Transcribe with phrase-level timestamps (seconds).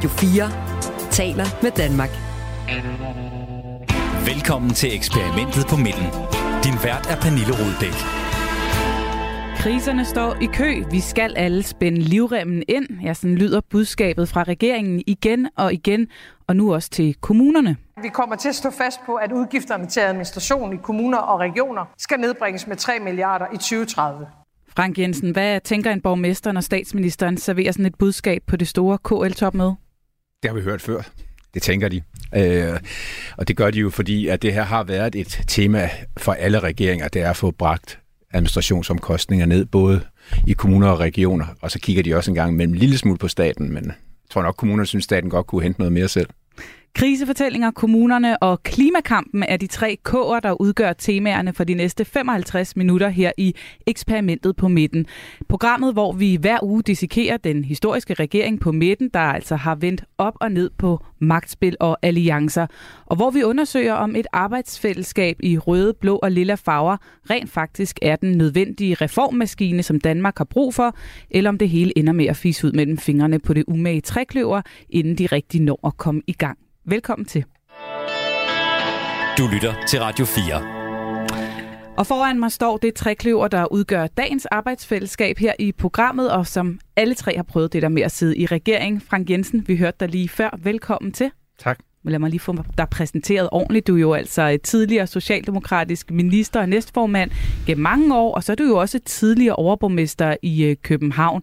[0.00, 2.10] Radio 4 taler med Danmark.
[4.26, 6.06] Velkommen til eksperimentet på midten.
[6.64, 7.96] Din vært er Pernille Roddæk.
[9.56, 10.84] Kriserne står i kø.
[10.90, 12.86] Vi skal alle spænde livremmen ind.
[13.02, 16.08] Ja, sådan lyder budskabet fra regeringen igen og igen,
[16.46, 17.76] og nu også til kommunerne.
[18.02, 21.84] Vi kommer til at stå fast på, at udgifterne til administration i kommuner og regioner
[21.98, 24.26] skal nedbringes med 3 milliarder i 2030.
[24.76, 28.98] Frank Jensen, hvad tænker en borgmester, når statsministeren serverer sådan et budskab på det store
[28.98, 29.76] KL-topmøde?
[30.42, 31.02] Det har vi hørt før.
[31.54, 32.02] Det tænker de.
[32.36, 32.80] Øh,
[33.36, 36.60] og det gør de jo, fordi at det her har været et tema for alle
[36.60, 37.98] regeringer, det er at få bragt
[38.32, 40.00] administrationsomkostninger ned, både
[40.46, 43.18] i kommuner og regioner, og så kigger de også en gang mellem en lille smule
[43.18, 43.94] på staten, men jeg
[44.30, 46.28] tror nok, kommunerne synes, staten godt kunne hente noget mere selv.
[46.94, 52.76] Krisefortællinger, kommunerne og klimakampen er de tre K'er, der udgør temaerne for de næste 55
[52.76, 53.54] minutter her i
[53.86, 55.06] eksperimentet på midten.
[55.48, 60.04] Programmet, hvor vi hver uge dissekerer den historiske regering på midten, der altså har vendt
[60.18, 62.66] op og ned på magtspil og alliancer,
[63.06, 66.96] og hvor vi undersøger, om et arbejdsfællesskab i røde, blå og lilla farver
[67.30, 70.96] rent faktisk er den nødvendige reformmaskine, som Danmark har brug for,
[71.30, 74.62] eller om det hele ender med at fise ud mellem fingrene på det umage trækløver,
[74.90, 76.58] inden de rigtig når at komme i gang.
[76.84, 77.44] Velkommen til.
[79.38, 81.96] Du lytter til Radio 4.
[81.98, 86.80] Og foran mig står det trækløver, der udgør dagens arbejdsfællesskab her i programmet, og som
[86.96, 89.02] alle tre har prøvet det der med at sidde i regering.
[89.02, 90.58] Frank Jensen, vi hørte dig lige før.
[90.62, 91.30] Velkommen til.
[91.58, 91.78] Tak.
[92.04, 93.86] Lad mig lige få dig præsenteret ordentligt.
[93.86, 97.30] Du er jo altså tidligere socialdemokratisk minister og næstformand
[97.66, 101.42] gennem mange år, og så er du jo også tidligere overborgmester i øh, København.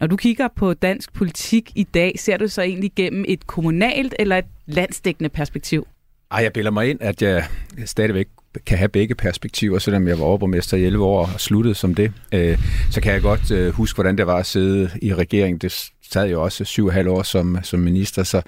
[0.00, 4.14] Når du kigger på dansk politik i dag, ser du så egentlig gennem et kommunalt
[4.18, 5.86] eller et landsdækkende perspektiv?
[6.30, 7.44] Ej, jeg bilder mig ind, at jeg
[7.84, 8.26] stadigvæk
[8.66, 12.12] kan have begge perspektiver, selvom jeg var overborgmester i 11 år og sluttede som det.
[12.32, 12.58] Øh,
[12.90, 15.58] så kan jeg godt øh, huske, hvordan det var at sidde i regeringen.
[15.58, 18.42] Det sad jo også syv og halv år som, som minister, så,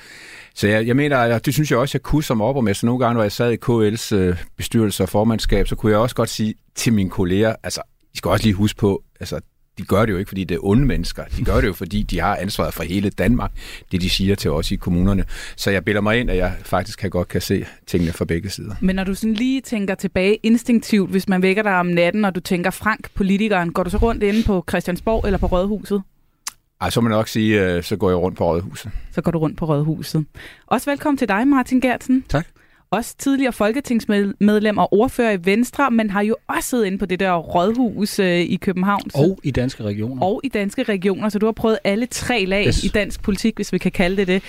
[0.54, 2.86] så jeg, jeg mener, og det synes jeg også, jeg kunne som overborgmester.
[2.86, 6.16] Nogle gange, når jeg sad i KL's øh, bestyrelse og formandskab, så kunne jeg også
[6.16, 7.80] godt sige til mine kolleger, altså,
[8.14, 9.40] I skal også lige huske på, altså,
[9.78, 11.24] de gør det jo ikke, fordi det er onde mennesker.
[11.36, 13.50] De gør det jo, fordi de har ansvaret for hele Danmark,
[13.92, 15.24] det de siger til os i kommunerne.
[15.56, 18.50] Så jeg bilder mig ind, at jeg faktisk kan godt kan se tingene fra begge
[18.50, 18.74] sider.
[18.80, 22.34] Men når du sådan lige tænker tilbage instinktivt, hvis man vækker dig om natten, og
[22.34, 26.02] du tænker Frank, politikeren, går du så rundt inde på Christiansborg eller på Rådhuset?
[26.80, 28.90] Ej, så må man nok sige, øh, så går jeg rundt på Rådhuset.
[29.12, 30.24] Så går du rundt på Rådhuset.
[30.66, 32.24] Også velkommen til dig, Martin Gertsen.
[32.28, 32.46] Tak.
[32.90, 37.20] Også tidligere folketingsmedlem og ordfører i Venstre, men har jo også siddet inde på det
[37.20, 39.02] der rådhus øh, i København.
[39.14, 40.22] Og i danske regioner.
[40.22, 42.84] Og i danske regioner, så du har prøvet alle tre lag yes.
[42.84, 44.42] i dansk politik, hvis vi kan kalde det det.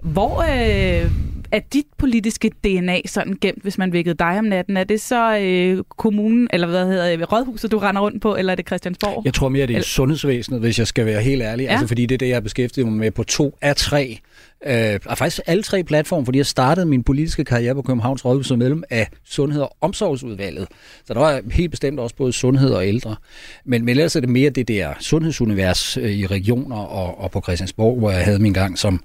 [0.00, 1.10] Hvor øh,
[1.54, 4.76] er dit politiske DNA sådan gemt, hvis man vækkede dig om natten?
[4.76, 8.52] Er det så øh, kommunen, eller hvad hedder det, rådhuset, du render rundt på, eller
[8.52, 9.22] er det Christiansborg?
[9.24, 9.84] Jeg tror mere, det er eller...
[9.84, 11.64] sundhedsvæsenet, hvis jeg skal være helt ærlig.
[11.64, 11.70] Ja.
[11.70, 14.18] Altså, fordi det er det, jeg har beskæftiget mig med på to af tre.
[14.66, 18.46] Øh, og faktisk alle tre platforme, fordi jeg startede min politiske karriere på Københavns Rådhus
[18.46, 20.68] som medlem af Sundhed- og Omsorgsudvalget.
[21.04, 23.16] Så der var helt bestemt også både sundhed og ældre.
[23.64, 27.40] Men, men ellers er det mere det der sundhedsunivers øh, i regioner og, og på
[27.40, 29.00] Christiansborg, hvor jeg havde min gang som,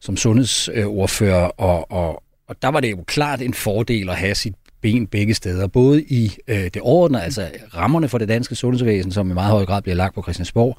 [0.00, 4.54] som sundhedsordfører, og, og, og der var det jo klart en fordel at have sit
[4.80, 5.66] ben begge steder.
[5.66, 9.64] Både i øh, det overordnede, altså rammerne for det danske sundhedsvæsen, som i meget høj
[9.64, 10.78] grad bliver lagt på Christiansborg,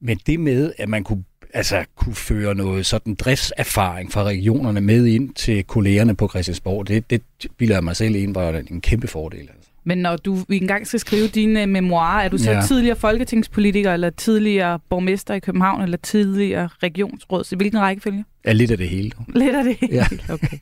[0.00, 5.06] men det med, at man kunne altså kunne føre noget sådan driftserfaring fra regionerne med
[5.06, 7.22] ind til kollegerne på Christiansborg, det, det
[7.56, 9.40] bilder jeg mig selv ind var en kæmpe fordel.
[9.40, 9.61] Altså.
[9.84, 12.60] Men når du engang skal skrive dine memoirer, er du så ja.
[12.60, 17.44] tidligere folketingspolitiker, eller tidligere borgmester i København, eller tidligere regionsråd?
[17.44, 18.24] Så hvilken rækkefølge?
[18.46, 19.10] Ja, lidt af det hele.
[19.34, 20.06] Lidt af det hele, ja.
[20.34, 20.58] okay.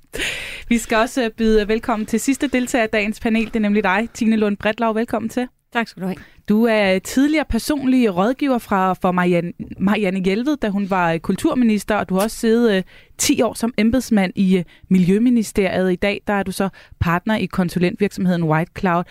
[0.68, 3.46] Vi skal også øh, byde velkommen til sidste deltager af dagens panel.
[3.46, 4.92] Det er nemlig dig, Tine Lund Bredlau.
[4.92, 5.46] Velkommen til.
[5.72, 6.16] Tak skal du have.
[6.48, 11.96] Du er tidligere personlig rådgiver fra, for Marianne, Marianne Hjelved, da hun var øh, kulturminister,
[11.96, 12.82] og du har også siddet øh,
[13.18, 15.92] 10 år som embedsmand i øh, Miljøministeriet.
[15.92, 16.68] I dag der er du så
[17.00, 19.04] partner i konsulentvirksomheden White Cloud.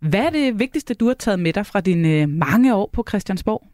[0.00, 3.04] Hvad er det vigtigste, du har taget med dig fra dine øh, mange år på
[3.08, 3.73] Christiansborg?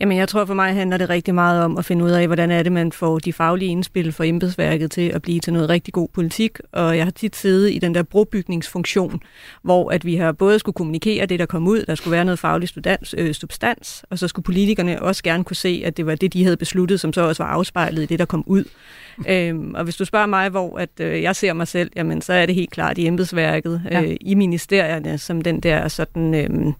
[0.00, 2.50] Jamen, jeg tror for mig handler det rigtig meget om at finde ud af, hvordan
[2.50, 5.94] er det, man får de faglige indspil for embedsværket til at blive til noget rigtig
[5.94, 6.58] god politik.
[6.72, 9.20] Og jeg har tit siddet i den der brobygningsfunktion,
[9.62, 12.38] hvor at vi har både skulle kommunikere det, der kom ud, der skulle være noget
[12.38, 16.14] faglig studans, øh, substans, og så skulle politikerne også gerne kunne se, at det var
[16.14, 18.64] det, de havde besluttet, som så også var afspejlet i det, der kom ud.
[19.28, 22.32] øhm, og hvis du spørger mig, hvor at, øh, jeg ser mig selv, jamen, så
[22.32, 24.02] er det helt klart i embedsværket, ja.
[24.02, 26.34] øh, i ministerierne, som den der sådan...
[26.34, 26.72] Øh,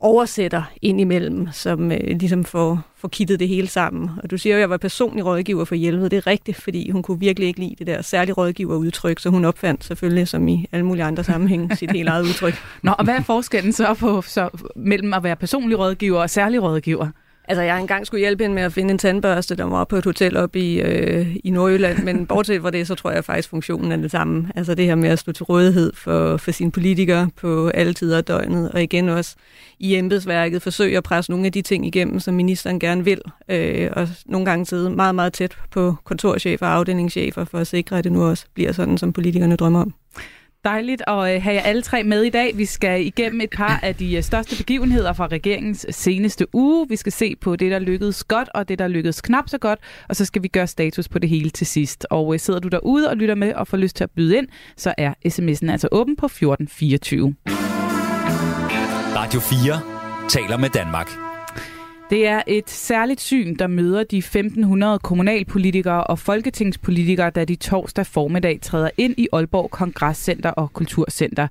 [0.00, 4.10] oversætter ind imellem, som øh, ligesom får, får kittet det hele sammen.
[4.22, 6.10] Og du siger jo, at jeg var personlig rådgiver for Hjelved.
[6.10, 9.44] Det er rigtigt, fordi hun kunne virkelig ikke lide det der særlige rådgiverudtryk, så hun
[9.44, 12.54] opfandt selvfølgelig, som i alle mulige andre sammenhænge, sit helt eget udtryk.
[12.82, 16.62] Nå, og hvad er forskellen så på så, mellem at være personlig rådgiver og særlig
[16.62, 17.08] rådgiver?
[17.50, 19.96] Altså, jeg har engang skulle hjælpe hende med at finde en tandbørste, der var på
[19.96, 23.48] et hotel op i, øh, i Nordjylland, men bortset fra det, så tror jeg faktisk,
[23.48, 24.50] funktionen er det samme.
[24.54, 28.16] Altså det her med at stå til rådighed for, for sine politikere på alle tider
[28.16, 29.36] af døgnet, og igen også
[29.78, 33.90] i embedsværket forsøge at presse nogle af de ting igennem, som ministeren gerne vil, øh,
[33.92, 38.04] og nogle gange sidde meget, meget tæt på kontorchefer og afdelingschefer for at sikre, at
[38.04, 39.94] det nu også bliver sådan, som politikerne drømmer om.
[40.64, 42.58] Dejligt at øh, have jer alle tre med i dag.
[42.58, 46.88] Vi skal igennem et par af de øh, største begivenheder fra regeringens øh, seneste uge.
[46.88, 49.78] Vi skal se på det, der lykkedes godt, og det, der lykkedes knap så godt,
[50.08, 52.06] og så skal vi gøre status på det hele til sidst.
[52.10, 54.94] Og sidder du derude og lytter med og får lyst til at byde ind, så
[54.98, 57.34] er sms'en altså åben på 1424.
[59.16, 59.80] Radio 4
[60.28, 61.29] taler med Danmark.
[62.10, 68.06] Det er et særligt syn, der møder de 1500 kommunalpolitikere og folketingspolitikere, da de torsdag
[68.06, 71.48] formiddag træder ind i Aalborg Kongresscenter og Kulturcenter.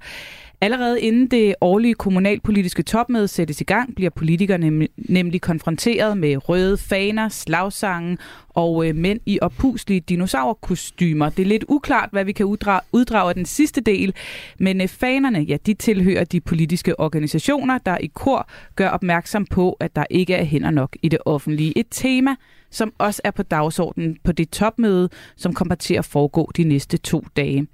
[0.61, 6.77] Allerede inden det årlige kommunalpolitiske topmøde sættes i gang, bliver politikerne nemlig konfronteret med røde
[6.77, 8.17] faner, slagsange
[8.50, 11.29] og øh, mænd i oppuslige dinosaurkostymer.
[11.29, 14.13] Det er lidt uklart, hvad vi kan uddrage, uddrage af den sidste del,
[14.59, 19.77] men øh, fanerne, ja, de tilhører de politiske organisationer, der i kor gør opmærksom på,
[19.79, 21.77] at der ikke er hænder nok i det offentlige.
[21.77, 22.35] Et tema,
[22.71, 26.97] som også er på dagsordenen på det topmøde, som kommer til at foregå de næste
[26.97, 27.67] to dage.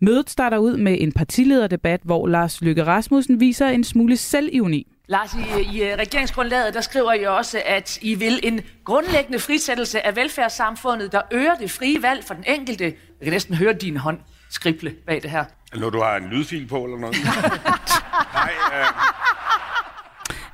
[0.00, 4.86] Mødet starter ud med en partilederdebat, hvor Lars Løkke Rasmussen viser en smule selvironi.
[5.08, 10.06] Lars, i, i øh, regeringsgrundlaget, der skriver I også, at I vil en grundlæggende frisættelse
[10.06, 12.84] af velfærdssamfundet, der øger det frie valg for den enkelte.
[12.84, 14.18] Jeg kan næsten høre din hånd
[14.50, 15.44] skrible bag det her.
[15.76, 17.16] Når du har en lydfil på eller noget?
[18.34, 18.86] Nej, øh...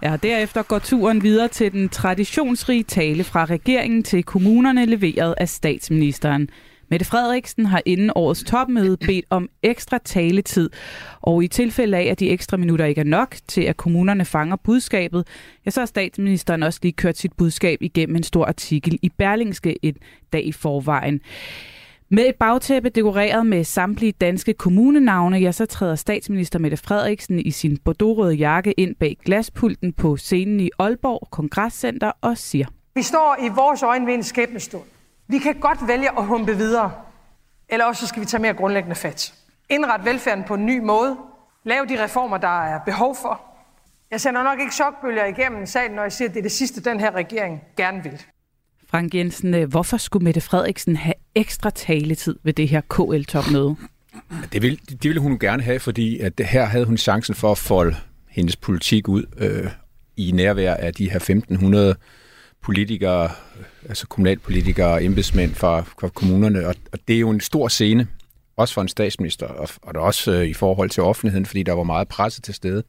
[0.03, 5.49] Ja, derefter går turen videre til den traditionsrige tale fra regeringen til kommunerne, leveret af
[5.49, 6.49] statsministeren.
[6.89, 10.71] Mette Frederiksen har inden årets topmøde bedt om ekstra taletid,
[11.21, 14.57] og i tilfælde af, at de ekstra minutter ikke er nok til, at kommunerne fanger
[14.57, 15.27] budskabet,
[15.67, 19.77] ja, så har statsministeren også lige kørt sit budskab igennem en stor artikel i Berlingske
[19.83, 19.97] et
[20.33, 21.21] dag i forvejen.
[22.09, 27.51] Med et bagtæppe dekoreret med samtlige danske kommunenavne, ja, så træder statsminister Mette Frederiksen i
[27.51, 32.67] sin bordeauxrøde jakke ind bag glaspulten på scenen i Aalborg Kongresscenter og siger...
[32.95, 34.94] Vi står i vores øjne ved en skæbnestund.
[35.29, 36.93] Vi kan godt vælge at humpe videre,
[37.69, 39.35] eller også skal vi tage mere grundlæggende fat.
[39.71, 41.17] Indret velfærden på en ny måde.
[41.65, 43.41] Lav de reformer, der er behov for.
[44.11, 46.81] Jeg sender nok ikke chokbølger igennem salen, når jeg siger, at det er det sidste,
[46.83, 48.23] den her regering gerne vil.
[48.89, 53.77] Frank Jensen, øh, hvorfor skulle Mette Frederiksen have ekstra taletid ved det her KL-topmøde?
[54.53, 57.51] Det ville, det ville hun gerne have, fordi at det her havde hun chancen for
[57.53, 57.97] at folde
[58.29, 59.71] hendes politik ud øh,
[60.17, 61.97] i nærvær af de her 1500
[62.65, 63.31] politikere,
[63.89, 68.07] altså kommunalpolitikere og embedsmænd fra, fra kommunerne, og, og det er jo en stor scene,
[68.57, 71.83] også for en statsminister, og, og også øh, i forhold til offentligheden, fordi der var
[71.83, 72.83] meget presse til stede.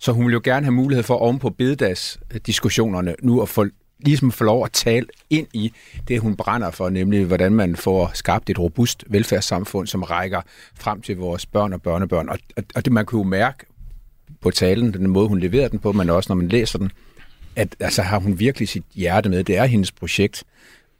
[0.00, 3.66] Så hun ville jo gerne have mulighed for oven på bededagsdiskussionerne nu at få
[4.00, 5.72] ligesom få lov at tale ind i
[6.08, 10.40] det, hun brænder for, nemlig hvordan man får skabt et robust velfærdssamfund, som rækker
[10.74, 12.28] frem til vores børn og børnebørn.
[12.28, 13.66] Og, og, og det man kunne jo mærke
[14.40, 16.90] på talen, den måde, hun leverer den på, men også når man læser den,
[17.58, 19.44] at altså, har hun virkelig sit hjerte med.
[19.44, 20.44] Det er hendes projekt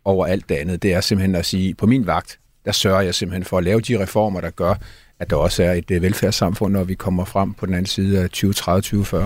[0.04, 0.82] over alt det andet.
[0.82, 3.80] Det er simpelthen at sige, på min vagt, der sørger jeg simpelthen for at lave
[3.80, 4.74] de reformer, der gør,
[5.18, 8.20] at der også er et øh, velfærdssamfund, når vi kommer frem på den anden side
[8.20, 9.16] af 2030-2040.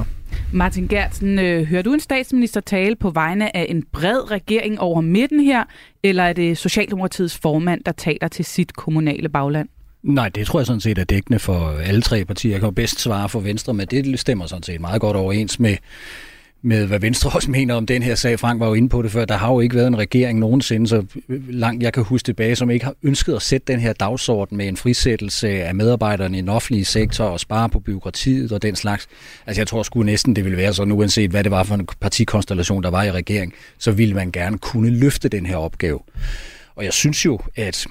[0.52, 5.00] Martin Gertsen, øh, hører du en statsminister tale på vegne af en bred regering over
[5.00, 5.64] midten her,
[6.02, 9.68] eller er det Socialdemokratiets formand, der taler til sit kommunale bagland?
[10.02, 12.52] Nej, det tror jeg sådan set er dækkende for alle tre partier.
[12.52, 15.61] Jeg kan jo bedst svare for Venstre, men det stemmer sådan set meget godt overens
[15.61, 15.76] med
[16.62, 18.38] med, hvad Venstre også mener om den her sag.
[18.38, 19.25] Frank var jo inde på det før.
[19.25, 21.04] Der har jo ikke været en regering nogensinde, så
[21.49, 24.69] langt jeg kan huske tilbage, som ikke har ønsket at sætte den her dagsorden med
[24.69, 29.09] en frisættelse af medarbejderne i den offentlige sektor og spare på byråkratiet og den slags.
[29.47, 31.88] Altså jeg tror sgu næsten, det ville være sådan, uanset hvad det var for en
[32.00, 36.00] partikonstellation, der var i regering, så ville man gerne kunne løfte den her opgave.
[36.76, 37.87] Og jeg synes jo, at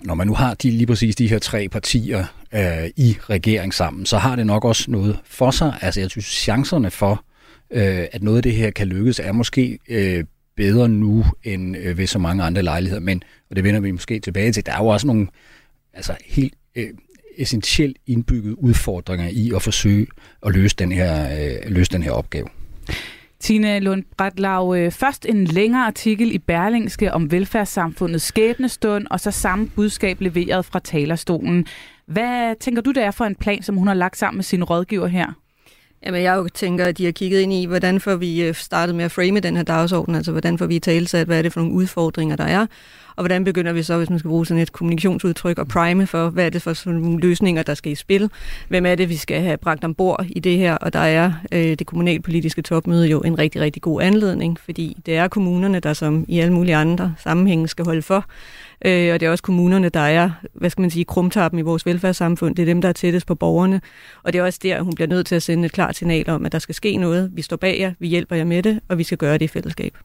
[0.00, 2.24] når man nu har de, lige præcis de her tre partier
[2.54, 5.74] øh, i regering sammen, så har det nok også noget for sig.
[5.80, 7.24] Altså jeg synes, chancerne for,
[7.70, 10.24] øh, at noget af det her kan lykkes, er måske øh,
[10.56, 13.00] bedre nu end øh, ved så mange andre lejligheder.
[13.00, 15.26] Men, og det vender vi måske tilbage til, der er jo også nogle
[15.92, 16.88] altså, helt øh,
[17.36, 20.06] essentielt indbygget udfordringer i at forsøge
[20.46, 22.46] at løse den her, øh, løse den her opgave.
[23.40, 29.30] Tine Lund Bratlau, øh, først en længere artikel i Berlingske om velfærdssamfundets skæbnestund, og så
[29.30, 31.66] samme budskab leveret fra talerstolen.
[32.06, 34.64] Hvad tænker du, det er for en plan, som hun har lagt sammen med sine
[34.64, 35.32] rådgiver her?
[36.02, 38.94] Jamen, jeg jo tænker, at de har kigget ind i, hvordan får vi øh, startet
[38.94, 41.60] med at frame den her dagsorden, altså hvordan får vi talsat, hvad er det for
[41.60, 42.66] nogle udfordringer, der er,
[43.16, 46.30] Og hvordan begynder vi så, hvis man skal bruge sådan et kommunikationsudtryk, og prime for,
[46.30, 48.30] hvad er det for sådan nogle løsninger, der skal i spil?
[48.68, 50.74] Hvem er det, vi skal have bragt ombord i det her?
[50.74, 55.16] Og der er øh, det kommunalpolitiske topmøde jo en rigtig, rigtig god anledning, fordi det
[55.16, 58.24] er kommunerne, der som i alle mulige andre sammenhænge skal holde for.
[58.86, 61.86] Øh, og det er også kommunerne, der er, hvad skal man sige, krumtappen i vores
[61.86, 62.56] velfærdssamfund.
[62.56, 63.80] Det er dem, der er tættest på borgerne.
[64.22, 66.46] Og det er også der, hun bliver nødt til at sende et klart signal om,
[66.46, 67.30] at der skal ske noget.
[67.34, 69.48] Vi står bag jer, vi hjælper jer med det, og vi skal gøre det i
[69.48, 69.96] fællesskab.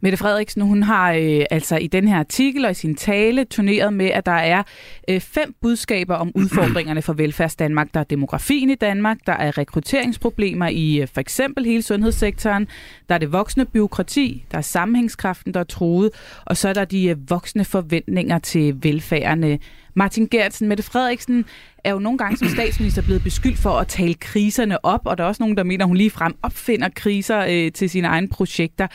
[0.00, 3.92] Mette Frederiksen, hun har øh, altså i den her artikel og i sin tale turneret
[3.92, 4.62] med, at der er
[5.08, 7.94] øh, fem budskaber om udfordringerne for velfærds Danmark.
[7.94, 12.68] Der er demografien i Danmark, der er rekrutteringsproblemer i øh, for eksempel hele sundhedssektoren,
[13.08, 16.10] der er det voksne byråkrati, der er sammenhængskraften, der er truet,
[16.44, 19.44] og så er der de øh, voksne forventninger til velfærden.
[19.44, 19.58] Øh,
[19.94, 21.44] Martin Gertsen, Mette Frederiksen
[21.84, 25.24] er jo nogle gange som statsminister blevet beskyldt for at tale kriserne op, og der
[25.24, 28.28] er også nogen, der mener, at hun lige frem opfinder kriser øh, til sine egne
[28.28, 28.86] projekter.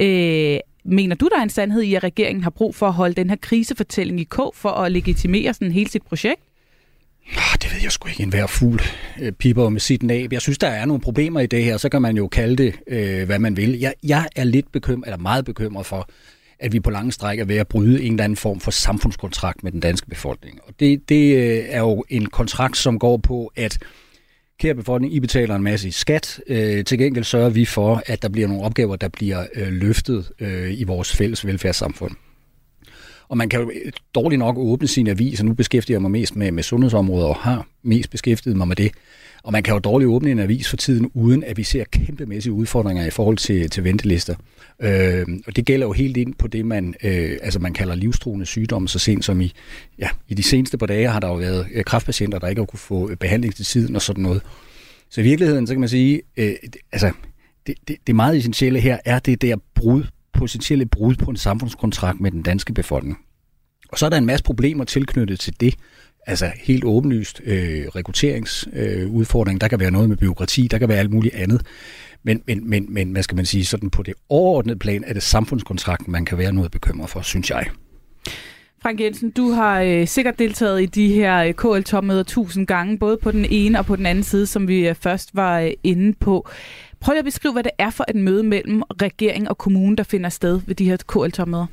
[0.00, 3.14] Øh, mener du, der er en sandhed i, at regeringen har brug for at holde
[3.14, 6.40] den her krisefortælling i kog for at legitimere sådan hele sit projekt?
[7.36, 8.22] Ah, det ved jeg sgu ikke.
[8.22, 8.82] En hver fugl
[9.20, 10.32] øh, piper med sit næb.
[10.32, 11.76] Jeg synes, der er nogle problemer i det her.
[11.76, 13.78] Så kan man jo kalde det, øh, hvad man vil.
[13.78, 16.08] Jeg, jeg er lidt bekymret, eller meget bekymret for,
[16.60, 19.62] at vi på lange stræk er ved at bryde en eller anden form for samfundskontrakt
[19.64, 20.58] med den danske befolkning.
[20.66, 23.78] Og det, det øh, er jo en kontrakt, som går på, at
[24.60, 26.40] kære befolkning, I betaler en masse i skat.
[26.46, 30.30] Øh, til gengæld sørger vi for, at der bliver nogle opgaver, der bliver øh, løftet
[30.40, 32.12] øh, i vores fælles velfærdssamfund.
[33.28, 36.10] Og man kan jo øh, dårligt nok åbne sin avis, og nu beskæftiger jeg mig
[36.10, 38.92] mest med, med sundhedsområdet, og har mest beskæftiget mig med det.
[39.42, 42.52] Og man kan jo dårligt åbne en avis for tiden, uden at vi ser kæmpemæssige
[42.52, 44.34] udfordringer i forhold til, til ventelister.
[44.80, 48.46] Øh, og det gælder jo helt ind på det, man, øh, altså man kalder livstruende
[48.46, 49.52] sygdomme, så sent som i,
[49.98, 51.84] ja, i de seneste par dage har der jo været øh,
[52.40, 54.42] der ikke har kunne få øh, behandling til tiden og sådan noget.
[55.10, 56.52] Så i virkeligheden, så kan man sige, øh,
[56.92, 57.12] altså
[57.66, 62.20] det, det, det meget essentielle her er det der brud, potentielle brud på en samfundskontrakt
[62.20, 63.18] med den danske befolkning.
[63.88, 65.74] Og så er der en masse problemer tilknyttet til det.
[66.30, 70.98] Altså helt åbenlyst øh, rekrutteringsudfordring, øh, der kan være noget med byråkrati, der kan være
[70.98, 71.62] alt muligt andet.
[72.22, 75.22] Men, men, men, men hvad skal man sige, sådan på det overordnede plan er det
[75.22, 77.66] samfundskontrakten, man kan være noget bekymret for, synes jeg.
[78.82, 83.16] Frank Jensen, du har øh, sikkert deltaget i de her øh, KL-topmøder tusind gange, både
[83.16, 86.12] på den ene og på den anden side, som vi øh, først var øh, inde
[86.20, 86.48] på.
[87.00, 90.02] Prøv lige at beskrive, hvad det er for et møde mellem regering og kommune, der
[90.02, 91.66] finder sted ved de her KL-topmøder.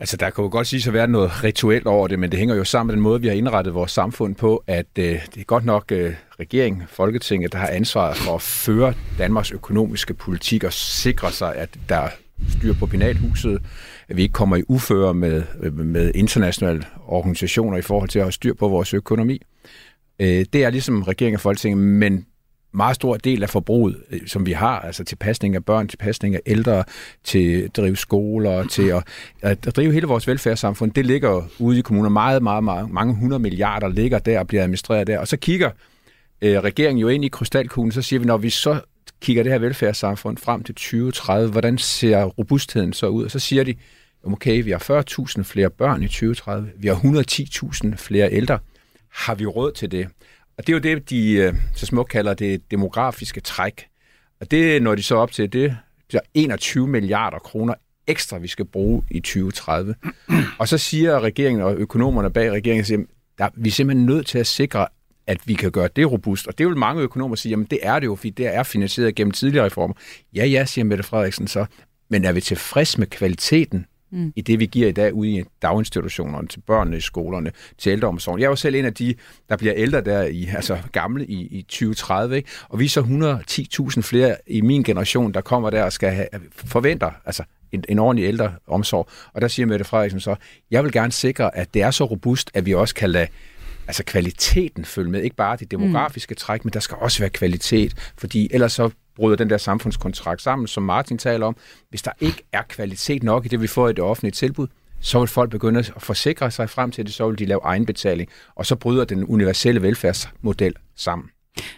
[0.00, 2.54] Altså, der kan jo godt sige at være noget rituelt over det, men det hænger
[2.54, 5.44] jo sammen med den måde, vi har indrettet vores samfund på, at øh, det er
[5.44, 10.72] godt nok øh, regeringen, Folketinget, der har ansvaret for at føre Danmarks økonomiske politik og
[10.72, 12.08] sikre sig, at der er
[12.48, 13.58] styr på penalhuset,
[14.08, 18.24] at vi ikke kommer i uføre med, øh, med internationale organisationer i forhold til at
[18.24, 19.42] have styr på vores økonomi.
[20.20, 22.26] Øh, det er ligesom regeringen og Folketinget, men
[22.72, 25.96] meget stor del af forbruget, øh, som vi har, altså til pasning af børn, til
[25.96, 26.84] pasning af ældre,
[27.24, 29.04] til at drive skoler, til at,
[29.42, 32.08] at drive hele vores velfærdssamfund, det ligger ude i kommuner.
[32.08, 35.18] Meget, meget, meget, mange hundrede milliarder ligger der og bliver administreret der.
[35.18, 35.70] Og så kigger
[36.42, 38.80] øh, regeringen jo ind i krystalkuglen, så siger vi, når vi så
[39.20, 43.24] kigger det her velfærdssamfund frem til 2030, hvordan ser robustheden så ud?
[43.24, 43.74] Og så siger de,
[44.24, 45.02] okay, vi har
[45.38, 48.58] 40.000 flere børn i 2030, vi har 110.000 flere ældre.
[49.08, 50.08] Har vi råd til det?
[50.60, 53.86] Og det er jo det, de øh, så smukt kalder det demografiske træk.
[54.40, 55.76] Og det når de så op til, det
[56.14, 57.74] er 21 milliarder kroner
[58.06, 59.94] ekstra, vi skal bruge i 2030.
[60.58, 63.06] Og så siger regeringen og økonomerne bag regeringen,
[63.38, 64.86] at vi er simpelthen nødt til at sikre,
[65.26, 66.46] at vi kan gøre det robust.
[66.46, 69.14] Og det vil mange økonomer sige, jamen det er det jo, fordi det er finansieret
[69.14, 69.94] gennem tidligere reformer.
[70.34, 71.66] Ja, ja, siger Mette Frederiksen så.
[72.08, 74.32] Men er vi tilfreds med kvaliteten mm.
[74.36, 78.40] i det, vi giver i dag ude i daginstitutionerne, til børnene i skolerne, til ældreomsorgen.
[78.40, 79.14] Jeg er jo selv en af de,
[79.48, 82.48] der bliver ældre der i, altså gamle i, i 2030, ikke?
[82.68, 83.00] og vi er så
[83.90, 87.98] 110.000 flere i min generation, der kommer der og skal have, forventer, altså en, en
[87.98, 89.08] ordentlig ældreomsorg.
[89.32, 90.34] Og der siger Mette Frederiksen så,
[90.70, 93.26] jeg vil gerne sikre, at det er så robust, at vi også kan lade
[93.86, 95.22] altså kvaliteten følge med.
[95.22, 96.36] Ikke bare det demografiske mm.
[96.36, 100.68] træk, men der skal også være kvalitet, fordi ellers så bryder den der samfundskontrakt sammen,
[100.68, 101.56] som Martin taler om.
[101.90, 104.66] Hvis der ikke er kvalitet nok i det, vi får i det offentlige tilbud,
[105.00, 108.30] så vil folk begynde at forsikre sig frem til det, så vil de lave egenbetaling,
[108.54, 111.28] og så bryder den universelle velfærdsmodel sammen.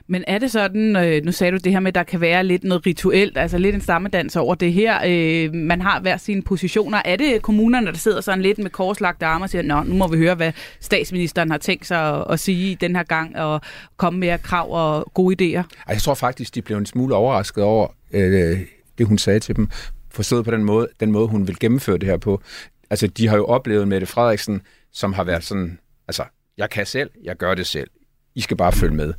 [0.06, 2.44] Men er det sådan, øh, nu sagde du det her med, at der kan være
[2.44, 5.00] lidt noget rituelt, altså lidt en stammedans over det her.
[5.06, 7.02] Øh, man har hver sine positioner.
[7.04, 10.08] Er det kommunerne, der sidder sådan lidt med korslagte arme og siger, nå, nu må
[10.08, 13.60] vi høre, hvad statsministeren har tænkt sig at, at sige den her gang, og
[13.96, 15.62] komme med krav og gode idéer?
[15.88, 18.58] Jeg tror faktisk, de blev en smule overrasket over øh,
[18.98, 19.68] det, hun sagde til dem.
[20.10, 22.42] Forstået på den måde, den måde, hun vil gennemføre det her på.
[22.90, 24.62] Altså, de har jo oplevet Mette Frederiksen,
[24.92, 26.24] som har været sådan, altså,
[26.58, 27.90] jeg kan selv, jeg gør det selv.
[28.34, 29.12] I skal bare følge med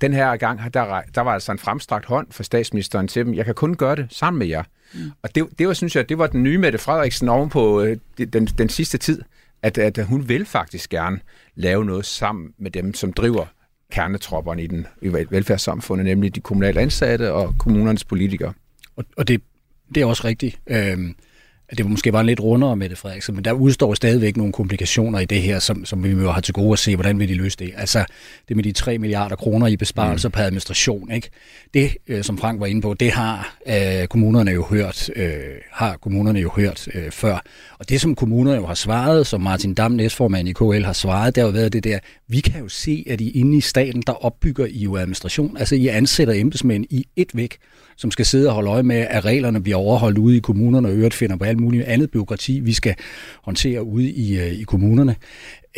[0.00, 3.34] den her gang, der, der var altså en fremstrakt hånd for statsministeren til dem.
[3.34, 4.62] Jeg kan kun gøre det sammen med jer.
[4.94, 5.00] Mm.
[5.22, 7.96] Og det, det var, synes jeg, det var den nye Mette Frederiksen oven på øh,
[8.18, 9.22] den, den sidste tid,
[9.62, 11.20] at, at hun vil faktisk gerne
[11.54, 13.46] lave noget sammen med dem, som driver
[13.92, 18.52] kernetropperne i, den, i velfærdssamfundet, nemlig de kommunale ansatte og kommunernes politikere.
[18.96, 19.42] Og, og det,
[19.94, 20.60] det er også rigtigt.
[20.66, 21.14] Øhm,
[21.70, 25.18] det var måske bare lidt rundere med det, Frederiksen, men der udstår stadigvæk nogle komplikationer
[25.18, 27.34] i det her, som, som vi jo har til gode at se, hvordan vil de
[27.34, 27.72] løse det.
[27.76, 28.04] Altså
[28.48, 30.32] det med de 3 milliarder kroner i besparelser mm.
[30.32, 31.30] på administration, ikke?
[31.74, 35.32] det, øh, som Frank var inde på, det har øh, kommunerne jo hørt, øh,
[35.72, 37.42] har kommunerne jo hørt øh, før.
[37.78, 41.34] Og det, som kommunerne jo har svaret, som Martin Dam, næstformand i KL, har svaret,
[41.34, 44.02] det har jo været det der, vi kan jo se, at I inde i staten,
[44.06, 45.56] der opbygger I jo administration.
[45.56, 47.58] Altså I ansætter embedsmænd i et væk
[47.96, 50.94] som skal sidde og holde øje med, at reglerne bliver overholdt ude i kommunerne, og
[50.94, 52.94] øvrigt finder på alt muligt andet byråkrati, vi skal
[53.42, 55.16] håndtere ude i, øh, i kommunerne.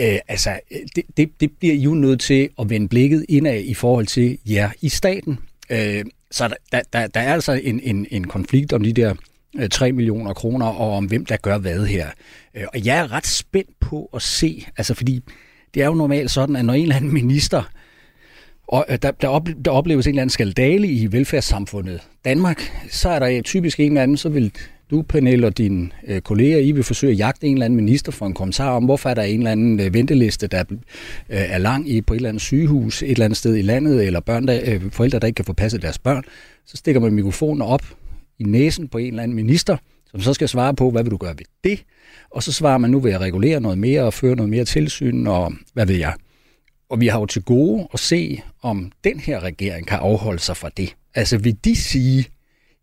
[0.00, 0.60] Øh, altså,
[0.96, 4.38] det, det, det bliver I jo nødt til at vende blikket indad i forhold til
[4.46, 5.38] jer i staten.
[5.70, 9.14] Øh, så der, der, der er altså en, en, en konflikt om de der
[9.58, 12.06] øh, 3 millioner kroner, og om hvem der gør hvad her.
[12.54, 15.20] Øh, og jeg er ret spændt på at se, altså fordi
[15.74, 17.62] det er jo normalt sådan, at når en eller anden minister
[18.68, 23.08] og øh, der, der, op, der opleves en eller anden skaldale i velfærdssamfundet Danmark, så
[23.08, 24.52] er der typisk en eller anden, så vil
[24.90, 28.12] du, Pernille, og dine øh, kolleger, I vil forsøge at jagte en eller anden minister
[28.12, 30.76] for en kommentar om, hvorfor er der en eller anden øh, venteliste, der øh,
[31.28, 34.20] er lang i på et eller andet sygehus et eller andet sted i landet, eller
[34.20, 36.24] børn, der, øh, forældre, der ikke kan få passet deres børn.
[36.66, 37.82] Så stikker man mikrofonen op
[38.38, 39.76] i næsen på en eller anden minister,
[40.10, 41.84] som så skal svare på, hvad vil du gøre ved det?
[42.30, 45.26] Og så svarer man, nu vil jeg regulere noget mere og føre noget mere tilsyn,
[45.26, 46.14] og hvad ved jeg.
[46.90, 50.56] Og vi har jo til gode at se, om den her regering kan afholde sig
[50.56, 50.96] fra det.
[51.14, 52.24] Altså vil de sige,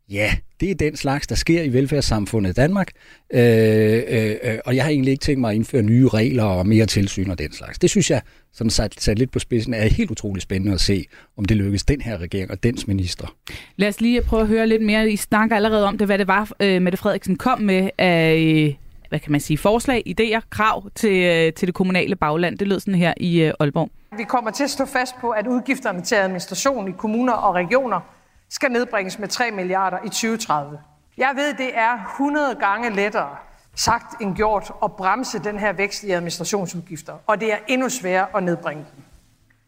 [0.09, 2.91] ja, det er den slags, der sker i velfærdssamfundet i Danmark,
[3.33, 6.67] øh, øh, øh, og jeg har egentlig ikke tænkt mig at indføre nye regler og
[6.67, 7.79] mere tilsyn og den slags.
[7.79, 8.21] Det synes jeg,
[8.53, 11.05] sådan sat, sat lidt på spidsen, er helt utroligt spændende at se,
[11.37, 13.35] om det lykkes den her regering og dens minister.
[13.75, 15.09] Lad os lige prøve at høre lidt mere.
[15.09, 19.19] I snakker allerede om det, hvad det var, øh, Mette Frederiksen kom med af hvad
[19.19, 22.57] kan man sige, forslag, idéer, krav til, øh, til det kommunale bagland.
[22.57, 23.89] Det lød sådan her i øh, Aalborg.
[24.17, 28.14] Vi kommer til at stå fast på, at udgifterne til administration i kommuner og regioner
[28.55, 30.79] skal nedbringes med 3 milliarder i 2030.
[31.17, 33.35] Jeg ved, det er 100 gange lettere
[33.75, 38.27] sagt end gjort at bremse den her vækst i administrationsudgifter, og det er endnu sværere
[38.37, 39.03] at nedbringe dem.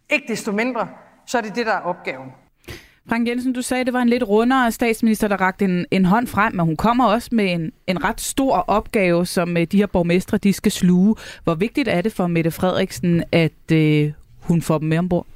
[0.10, 0.90] Ikke desto mindre,
[1.26, 2.32] så er det det, der er opgaven.
[3.10, 6.06] Frank Jensen, du sagde, at det var en lidt rundere statsminister, der rakte en, en
[6.06, 9.78] hånd frem, men hun kommer også med en, en ret stor opgave, som øh, de
[9.78, 11.16] her borgmestre de skal sluge.
[11.44, 15.28] Hvor vigtigt er det for Mette Frederiksen, at øh, hun får dem med ombord?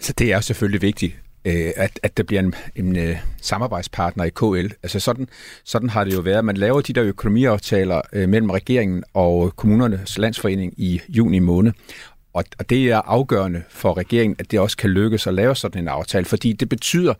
[0.00, 4.30] Så det er selvfølgelig vigtigt, øh, at, at der bliver en, en uh, samarbejdspartner i
[4.30, 4.74] KL.
[4.82, 5.28] Altså sådan,
[5.64, 6.44] sådan har det jo været.
[6.44, 11.72] Man laver de der økonomiaftaler uh, mellem regeringen og kommunernes landsforening i juni måned.
[12.32, 15.82] Og, og det er afgørende for regeringen, at det også kan lykkes at lave sådan
[15.82, 17.14] en aftale, fordi det betyder,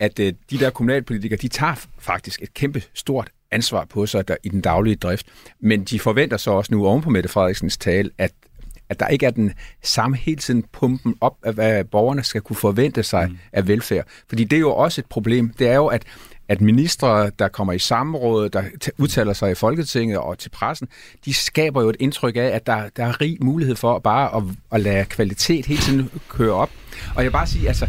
[0.00, 4.36] at uh, de der kommunalpolitikere, de tager faktisk et kæmpe stort ansvar på sig der,
[4.42, 5.26] i den daglige drift.
[5.60, 8.32] Men de forventer så også nu oven på Mette Frederiksens tale, at
[8.92, 9.52] at der ikke er den
[9.82, 13.38] samme hele tiden pumpen op af, hvad borgerne skal kunne forvente sig mm.
[13.52, 14.04] af velfærd.
[14.28, 15.52] Fordi det er jo også et problem.
[15.58, 16.02] Det er jo, at
[16.48, 18.62] at ministre, der kommer i samråd, der
[18.98, 20.88] udtaler sig i Folketinget og til pressen,
[21.24, 24.42] de skaber jo et indtryk af, at der, der er rig mulighed for bare at,
[24.72, 26.70] at lade kvalitet hele tiden køre op.
[27.14, 27.86] Og jeg vil bare sige, altså,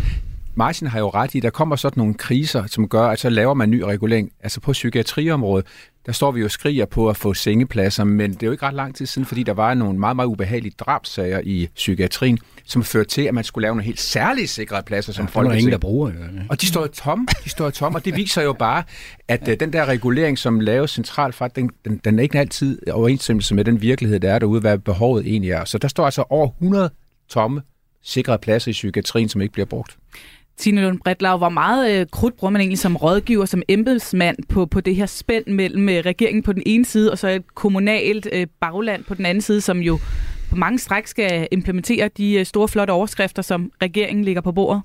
[0.55, 3.29] Martin har jo ret i, at der kommer sådan nogle kriser, som gør, at så
[3.29, 4.31] laver man ny regulering.
[4.43, 5.65] Altså på psykiatriområdet,
[6.05, 8.65] der står vi jo og skriger på at få sengepladser, men det er jo ikke
[8.65, 12.83] ret lang tid siden, fordi der var nogle meget, meget ubehagelige drabsager i psykiatrien, som
[12.83, 15.71] førte til, at man skulle lave nogle helt særlige sikrede pladser, som ja, folk ingen,
[15.71, 16.09] der bruger.
[16.09, 16.15] Ja.
[16.49, 18.83] Og de står tomme, de står tom, og det viser jo bare,
[19.27, 19.47] at.
[19.47, 23.55] Øh, den der regulering, som laves centralt fra, den, den, den er ikke altid overensstemmelse
[23.55, 25.65] med den virkelighed, der er derude, hvad behovet egentlig er.
[25.65, 26.89] Så der står altså over 100
[27.29, 27.61] tomme
[28.03, 29.97] sikrede pladser i psykiatrien, som ikke bliver brugt.
[30.57, 34.65] Tine Lund Bredlau, hvor meget øh, krudt bruger man egentlig som rådgiver, som embedsmand på,
[34.65, 38.27] på det her spænd mellem øh, regeringen på den ene side, og så et kommunalt
[38.31, 39.99] øh, bagland på den anden side, som jo
[40.49, 44.81] på mange stræk skal implementere de øh, store, flotte overskrifter, som regeringen ligger på bordet?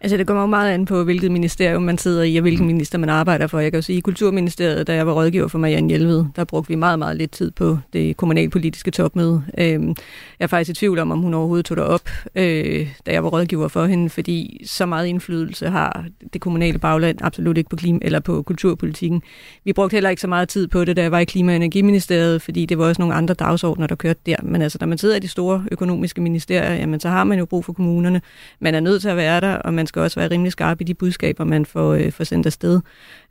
[0.00, 2.72] Altså det kommer meget an på, hvilket ministerium man sidder i, og hvilken mm.
[2.72, 3.58] minister man arbejder for.
[3.58, 6.68] Jeg kan jo sige, i Kulturministeriet, da jeg var rådgiver for Marianne Hjelved, der brugte
[6.68, 9.42] vi meget, meget lidt tid på det kommunalpolitiske topmøde.
[9.58, 9.94] Øhm, jeg
[10.40, 13.30] er faktisk i tvivl om, om hun overhovedet tog det op, øh, da jeg var
[13.30, 17.98] rådgiver for hende, fordi så meget indflydelse har det kommunale bagland absolut ikke på klima
[18.02, 19.22] eller på kulturpolitikken.
[19.64, 21.56] Vi brugte heller ikke så meget tid på det, da jeg var i Klima- og
[21.56, 24.36] Energiministeriet, fordi det var også nogle andre dagsordner, der kørte der.
[24.42, 27.44] Men altså, når man sidder i de store økonomiske ministerier, jamen, så har man jo
[27.44, 28.20] brug for kommunerne.
[28.60, 30.84] Man er nødt til at være der, og man skal også være rimelig skarp i
[30.84, 32.80] de budskaber, man får, øh, får sendt afsted.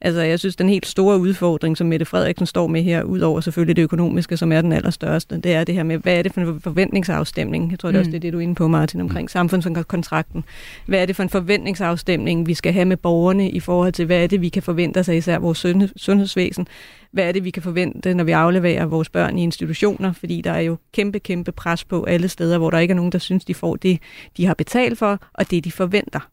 [0.01, 3.75] Altså, jeg synes, den helt store udfordring, som Mette Frederiksen står med her, udover selvfølgelig
[3.75, 6.41] det økonomiske, som er den allerstørste, det er det her med, hvad er det for
[6.41, 7.71] en forventningsafstemning?
[7.71, 8.11] Jeg tror, det er også Mm.
[8.11, 10.43] det, er det du er inde på, Martin, omkring samfundskontrakten.
[10.85, 14.23] Hvad er det for en forventningsafstemning, vi skal have med borgerne i forhold til, hvad
[14.23, 16.67] er det, vi kan forvente af især vores sundhed- sundhedsvæsen?
[17.15, 20.13] Hvad er det, vi kan forvente, når vi afleverer vores børn i institutioner?
[20.13, 23.11] Fordi der er jo kæmpe, kæmpe pres på alle steder, hvor der ikke er nogen,
[23.11, 23.99] der synes, de får det,
[24.37, 26.29] de har betalt for, og det, de forventer.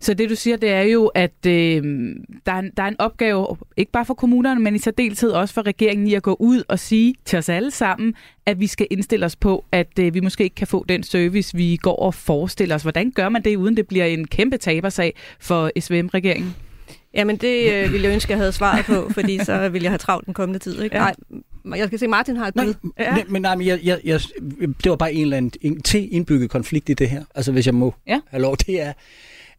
[0.00, 1.82] Så det du siger, det er jo, at øh,
[2.46, 5.54] der, er en, der er en opgave, ikke bare for kommunerne, men i særdeleshed også
[5.54, 8.14] for regeringen i at gå ud og sige til os alle sammen,
[8.46, 11.56] at vi skal indstille os på, at øh, vi måske ikke kan få den service,
[11.56, 12.82] vi går og forestiller os.
[12.82, 16.54] Hvordan gør man det, uden det bliver en kæmpe tabersag for SVM-regeringen?
[17.16, 19.98] Jamen, det øh, ville jeg ønske, jeg havde svaret på, fordi så ville jeg have
[19.98, 20.82] travlt den kommende tid.
[20.82, 20.96] Ikke?
[20.96, 21.08] Ja.
[21.64, 22.74] Nej, jeg skal se, Martin har et bud.
[22.98, 23.10] Ja.
[23.10, 24.20] Nej, men nej, men jeg, jeg, jeg,
[24.84, 27.24] det var bare en eller anden en til indbygget konflikt i det her.
[27.34, 28.20] Altså hvis jeg må Ja.
[28.28, 28.92] have lov, det er,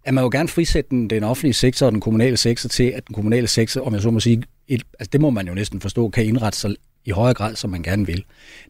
[0.03, 3.07] at man jo gerne frisætte den, den offentlige sektor og den kommunale sektor til, at
[3.07, 5.81] den kommunale sektor, om jeg så må sige, et, altså det må man jo næsten
[5.81, 8.23] forstå, kan indrette sig i højere grad, som man gerne vil.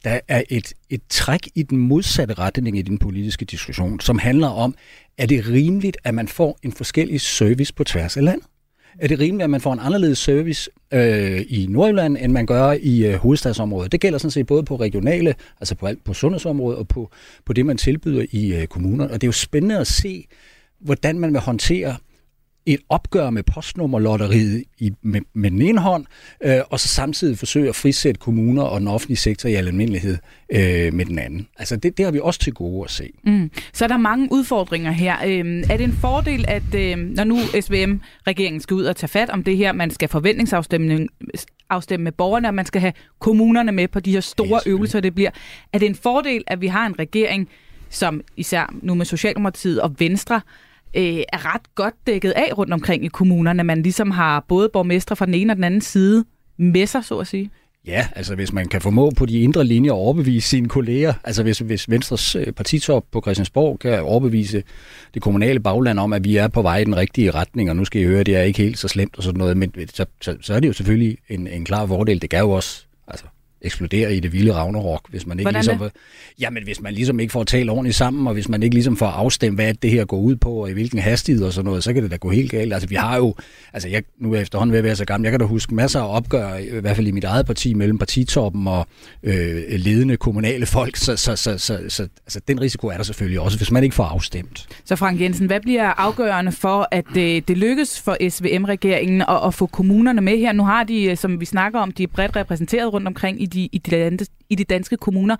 [0.03, 4.47] Der er et, et træk i den modsatte retning i den politiske diskussion, som handler
[4.47, 4.75] om,
[5.17, 8.45] er det rimeligt, at man får en forskellig service på tværs af landet?
[8.99, 12.71] Er det rimeligt, at man får en anderledes service øh, i Nordjylland, end man gør
[12.81, 13.91] i øh, hovedstadsområdet?
[13.91, 17.11] Det gælder sådan set både på regionale, altså på, alt, på sundhedsområdet og på,
[17.45, 19.11] på det, man tilbyder i øh, kommunerne.
[19.11, 20.27] Og det er jo spændende at se,
[20.79, 21.95] hvordan man vil håndtere
[22.65, 26.05] et opgør med postnummerlotteriet i, med, med den ene hånd,
[26.43, 30.17] øh, og så samtidig forsøge at frisætte kommuner og den offentlige sektor i almindelighed
[30.49, 31.47] øh, med den anden.
[31.57, 33.11] Altså det, det har vi også til gode at se.
[33.23, 33.51] Mm.
[33.73, 35.15] Så er der mange udfordringer her.
[35.25, 39.29] Øhm, er det en fordel, at øhm, når nu SVM-regeringen skal ud og tage fat
[39.29, 41.07] om det her, man skal forventningsafstemme
[41.69, 44.71] afstemme med borgerne, og man skal have kommunerne med på de her store selvfølgelig.
[44.71, 45.31] øvelser, det bliver.
[45.73, 47.49] Er det en fordel, at vi har en regering,
[47.89, 50.41] som især nu med Socialdemokratiet og Venstre, øh,
[50.97, 53.63] Øh, er ret godt dækket af rundt omkring i kommunerne.
[53.63, 56.25] Man ligesom har både borgmestre fra den ene og den anden side
[56.57, 57.51] med sig, så at sige.
[57.87, 61.43] Ja, altså hvis man kan formå på de indre linjer at overbevise sine kolleger, altså
[61.43, 64.63] hvis, hvis Venstres øh, partitop på Christiansborg kan overbevise
[65.13, 67.85] det kommunale bagland om, at vi er på vej i den rigtige retning, og nu
[67.85, 70.05] skal I høre, det er ikke helt så slemt og sådan noget, men øh, så,
[70.21, 72.21] så, så er det jo selvfølgelig en, en klar fordel.
[72.21, 72.84] Det gav jo også
[73.61, 75.91] eksplodere i det vilde Ragnarok, hvis man ikke Hvordan ligesom, det?
[76.39, 79.07] jamen, hvis man ligesom ikke får talt ordentligt sammen, og hvis man ikke ligesom får
[79.07, 81.93] afstemt, hvad det her går ud på, og i hvilken hastighed og sådan noget, så
[81.93, 82.73] kan det da gå helt galt.
[82.73, 83.35] Altså vi har jo,
[83.73, 85.75] altså jeg, nu er jeg efterhånden ved at være så gammel, jeg kan da huske
[85.75, 88.87] masser af opgør, i hvert fald i mit eget parti, mellem partitoppen og
[89.23, 93.39] øh, ledende kommunale folk, så, så, så, så, så altså, den risiko er der selvfølgelig
[93.39, 94.67] også, hvis man ikke får afstemt.
[94.85, 99.53] Så Frank Jensen, hvad bliver afgørende for, at øh, det lykkes for SVM-regeringen at, at
[99.53, 100.51] få kommunerne med her?
[100.51, 103.47] Nu har de, øh, som vi snakker om, de er bredt repræsenteret rundt omkring i
[103.47, 104.17] de, i de,
[104.49, 105.35] i de danske kommuner.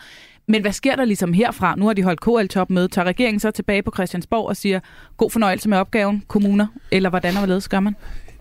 [0.48, 1.76] Men hvad sker der ligesom herfra?
[1.76, 2.88] Nu har de holdt KL-topmøde.
[2.88, 4.80] Tager regeringen så tilbage på Christiansborg og siger,
[5.18, 6.68] god fornøjelse med opgaven, kommuner?
[6.92, 7.96] Eller hvordan og hvorledes gør man?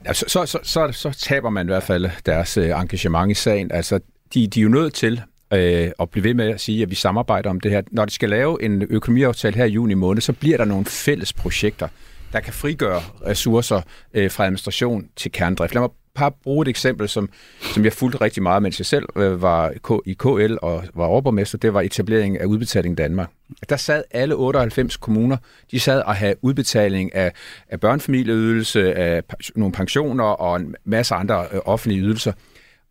[0.07, 3.35] Ja, så, så, så, så, så taber man i hvert fald deres øh, engagement i
[3.35, 3.73] sagen.
[3.73, 4.01] Altså,
[4.35, 5.23] de, de er jo nødt til
[5.53, 7.83] øh, at blive ved med at sige, at vi samarbejder om det her.
[7.91, 11.33] Når de skal lave en økonomiaftale her i juni måned, så bliver der nogle fælles
[11.33, 11.89] projekter,
[12.33, 13.81] der kan frigøre ressourcer
[14.15, 15.75] øh, fra administration til kerndrift.
[15.75, 17.29] Lad mig bare bruge et eksempel, som,
[17.61, 19.73] som jeg fulgte rigtig meget, mens jeg selv øh, var
[20.07, 21.59] i KL og var overborgmester.
[21.59, 23.31] Det var etableringen af Udbetaling Danmark.
[23.69, 25.37] Der sad alle 98 kommuner,
[25.71, 27.33] de sad og havde udbetaling af,
[27.69, 29.23] af børnefamilieydelse, af
[29.57, 32.33] nogle pensioner og en masse andre øh, offentlige ydelser.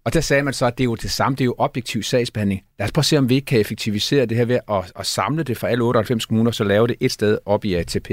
[0.06, 2.04] Og der sagde man så, at det er jo det samme, det er jo objektiv
[2.04, 2.64] sagsbehandling.
[2.80, 5.06] Lad os prøve at se, om vi ikke kan effektivisere det her ved at, at
[5.06, 8.10] samle det for alle 98 kommuner, så lave det et sted op i ATP.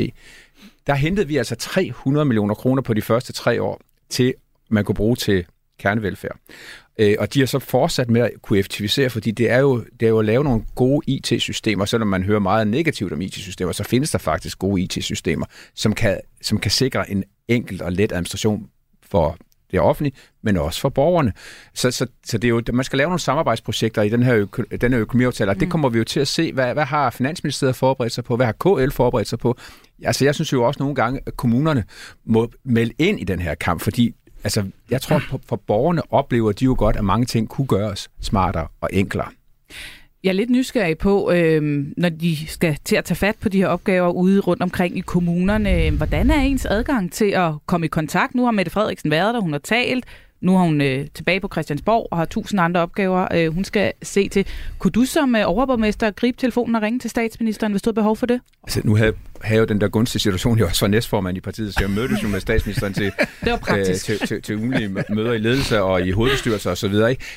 [0.86, 4.34] Der hentede vi altså 300 millioner kroner på de første tre år, til
[4.70, 5.46] man kunne bruge til
[5.78, 6.36] kernevelfærd.
[6.98, 10.06] Øh, og de har så fortsat med at kunne effektivisere, fordi det er jo, det
[10.06, 13.84] er jo at lave nogle gode IT-systemer, selvom man hører meget negativt om IT-systemer, så
[13.84, 18.68] findes der faktisk gode IT-systemer, som kan, som kan sikre en enkel og let administration
[19.02, 19.36] for
[19.70, 21.32] det offentlige, men også for borgerne.
[21.74, 24.62] Så, så, så det er jo, man skal lave nogle samarbejdsprojekter i den her, øko,
[24.80, 25.60] den her økonomiaftale, og mm.
[25.60, 28.46] det kommer vi jo til at se, hvad, hvad har Finansministeriet forberedt sig på, hvad
[28.46, 29.56] har KL forberedt sig på.
[30.02, 31.84] Altså jeg synes jo også nogle gange, at kommunerne
[32.24, 36.64] må melde ind i den her kamp, fordi altså, jeg tror, for, borgerne oplever de
[36.64, 39.28] jo godt, at mange ting kunne gøres smartere og enklere.
[40.24, 43.58] Jeg er lidt nysgerrig på, øh, når de skal til at tage fat på de
[43.58, 45.90] her opgaver ude rundt omkring i kommunerne.
[45.90, 48.34] Hvordan er ens adgang til at komme i kontakt?
[48.34, 50.04] Nu har Mette Frederiksen været der, hun har talt.
[50.40, 53.92] Nu er hun øh, tilbage på Christiansborg og har tusind andre opgaver, øh, hun skal
[54.02, 54.46] se til.
[54.78, 58.16] Kunne du som øh, overborgmester gribe telefonen og ringe til statsministeren, hvis du har behov
[58.16, 58.40] for det?
[58.62, 61.80] Altså, nu havde have den der gunstige situation, jeg også var næstformand i partiet, så
[61.80, 63.04] jeg mødtes jo med statsministeren til,
[63.44, 64.10] det var praktisk.
[64.10, 66.94] Øh, til, til, til ugenlige møder i ledelse og i hovedbestyrelser osv.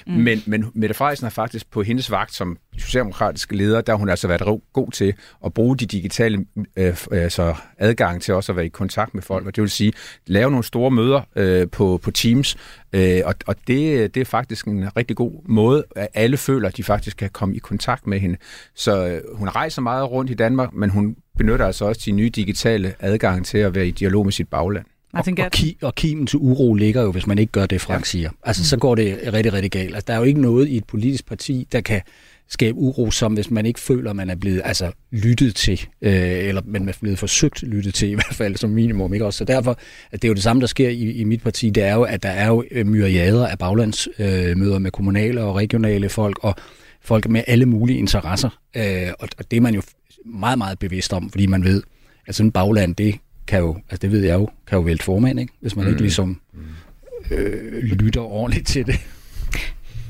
[0.07, 0.13] Mm.
[0.13, 4.09] Men, men Mette Frederiksen har faktisk på hendes vagt som socialdemokratisk leder, der har hun
[4.09, 5.13] altså været god til
[5.45, 6.45] at bruge de digitale
[6.77, 9.93] øh, altså adgang til også at være i kontakt med folk, og det vil sige
[10.27, 12.57] lave nogle store møder øh, på, på Teams,
[12.93, 16.77] øh, og, og det, det er faktisk en rigtig god måde, at alle føler, at
[16.77, 18.37] de faktisk kan komme i kontakt med hende.
[18.75, 22.29] Så øh, hun rejser meget rundt i Danmark, men hun benytter altså også de nye
[22.29, 24.85] digitale adgang til at være i dialog med sit bagland.
[25.13, 28.01] Og, og, ki, og kimen til uro ligger jo, hvis man ikke gør det, Frank
[28.01, 28.05] ja.
[28.05, 28.29] siger.
[28.43, 29.95] Altså, så går det rigtig, rigtig galt.
[29.95, 32.01] Altså, der er jo ikke noget i et politisk parti, der kan
[32.49, 36.11] skabe uro, som hvis man ikke føler, at man er blevet altså, lyttet til, øh,
[36.47, 39.13] eller man er blevet forsøgt lyttet til, i hvert fald som minimum.
[39.13, 39.25] Ikke?
[39.25, 39.77] Også, så derfor,
[40.11, 42.03] at det er jo det samme, der sker i, i mit parti, det er jo,
[42.03, 46.55] at der er jo øh, myriader af baglandsmøder øh, med kommunale og regionale folk, og
[47.01, 48.49] folk med alle mulige interesser.
[48.77, 49.81] Øh, og, og det er man jo
[50.25, 51.83] meget, meget bevidst om, fordi man ved,
[52.27, 53.15] at sådan en bagland, det
[53.47, 55.53] kan jo, altså det ved jeg jo, kan jo vælte formand, ikke?
[55.59, 55.91] hvis man mm.
[55.91, 56.41] ikke ligesom
[57.31, 58.95] øh, lytter ordentligt til det.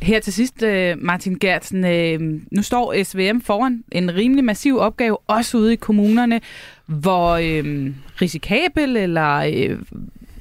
[0.01, 5.17] Her til sidst, øh, Martin Gertsen, øh, nu står SVM foran en rimelig massiv opgave,
[5.17, 6.41] også ude i kommunerne,
[6.85, 9.35] hvor øh, risikabel eller...
[9.35, 9.79] Øh,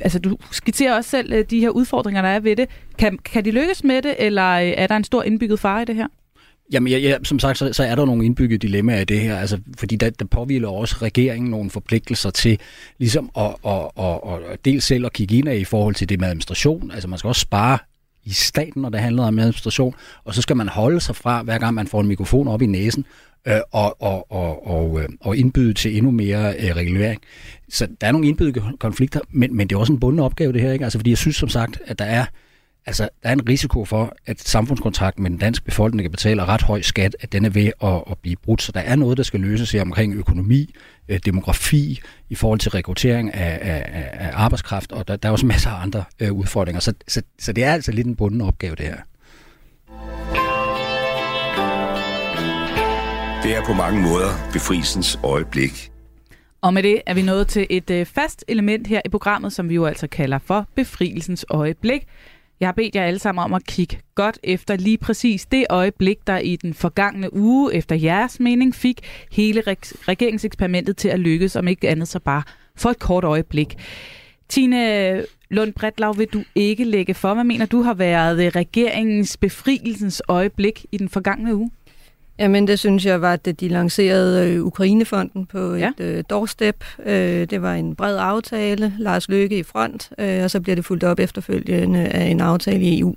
[0.01, 2.69] altså, du skitserer også selv øh, de her udfordringer, der er ved det.
[2.99, 5.95] Kan, kan de lykkes med det, eller er der en stor indbygget fare i det
[5.95, 6.07] her?
[6.73, 9.37] Jamen, ja, ja, som sagt, så, så er der nogle indbyggede dilemmaer i det her,
[9.37, 12.59] altså, fordi der, der påviler også regeringen nogle forpligtelser til
[12.99, 16.09] ligesom at, at, at, at, at dels selv at kigge ind af i forhold til
[16.09, 16.91] det med administration.
[16.91, 17.79] Altså, man skal også spare
[18.25, 21.59] i staten, når det handler om administration, og så skal man holde sig fra, hver
[21.59, 23.05] gang man får en mikrofon op i næsen,
[23.49, 27.21] øh, og, og, og, og, øh, og indbyde til endnu mere øh, regulering.
[27.69, 30.61] Så der er nogle indbyggede konflikter, men, men det er også en bunden opgave det
[30.61, 30.85] her, ikke?
[30.85, 32.25] Altså, fordi jeg synes som sagt, at der er
[32.87, 36.63] Altså, der er en risiko for, at samfundskontrakten med den danske befolkning, der betaler ret
[36.63, 38.63] høj skat, at den er ved at, at blive brudt.
[38.63, 40.75] Så der er noget, der skal løses her omkring økonomi,
[41.09, 45.47] øh, demografi, i forhold til rekruttering af, af, af arbejdskraft, og der, der er også
[45.47, 46.81] masser af andre øh, udfordringer.
[46.81, 48.97] Så, så, så det er altså lidt en bunden opgave, det her.
[53.43, 55.93] Det er på mange måder befrielsens øjeblik.
[56.61, 59.69] Og med det er vi nået til et øh, fast element her i programmet, som
[59.69, 62.07] vi jo altså kalder for befrielsens øjeblik.
[62.63, 66.27] Jeg har bedt jer alle sammen om at kigge godt efter lige præcis det øjeblik,
[66.27, 69.01] der i den forgangne uge, efter jeres mening, fik
[69.33, 69.63] hele
[70.09, 72.43] regeringseksperimentet til at lykkes, om ikke andet så bare
[72.77, 73.77] for et kort øjeblik.
[74.49, 77.35] Tine Lund Bredlav, vil du ikke lægge for?
[77.35, 81.71] Hvad mener du har været regeringens befrielsens øjeblik i den forgangne uge?
[82.39, 85.91] Jamen, det synes jeg var, at de lancerede øh, Ukrainefonden på ja.
[85.99, 86.85] et øh, doorstep.
[87.07, 90.85] Øh, det var en bred aftale, Lars Løkke i front, øh, og så bliver det
[90.85, 93.15] fuldt op efterfølgende af en aftale i EU.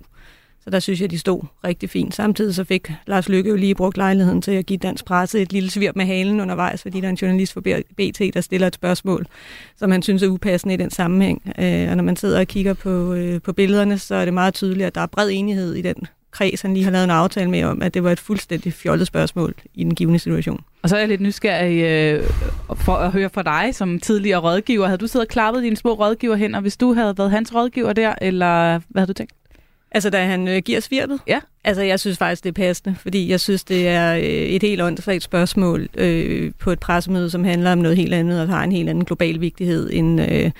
[0.63, 2.15] Så der synes jeg, de stod rigtig fint.
[2.15, 5.53] Samtidig så fik Lars Lykke jo lige brugt lejligheden til at give dansk presse et
[5.53, 7.61] lille svirp med halen undervejs, fordi der er en journalist for
[7.97, 9.25] BT, der stiller et spørgsmål,
[9.77, 11.41] som han synes er upassende i den sammenhæng.
[11.59, 14.53] Øh, og når man sidder og kigger på, øh, på billederne, så er det meget
[14.53, 17.49] tydeligt, at der er bred enighed i den kreds, han lige har lavet en aftale
[17.49, 20.63] med om, at det var et fuldstændig fjollet spørgsmål i den givende situation.
[20.81, 22.23] Og så er jeg lidt nysgerrig øh,
[22.75, 24.85] for at høre fra dig som tidligere rådgiver.
[24.85, 27.55] Havde du siddet og klappet dine små rådgiver hen, og hvis du havde været hans
[27.55, 29.33] rådgiver der, eller hvad havde du tænkt?
[29.91, 31.19] Altså, da han øh, giver svirpet?
[31.27, 31.39] Ja.
[31.63, 34.81] Altså, jeg synes faktisk, det er passende, fordi jeg synes, det er øh, et helt
[34.81, 38.71] åndssvagt spørgsmål øh, på et pressemøde, som handler om noget helt andet, og har en
[38.71, 40.51] helt anden global vigtighed, end øh,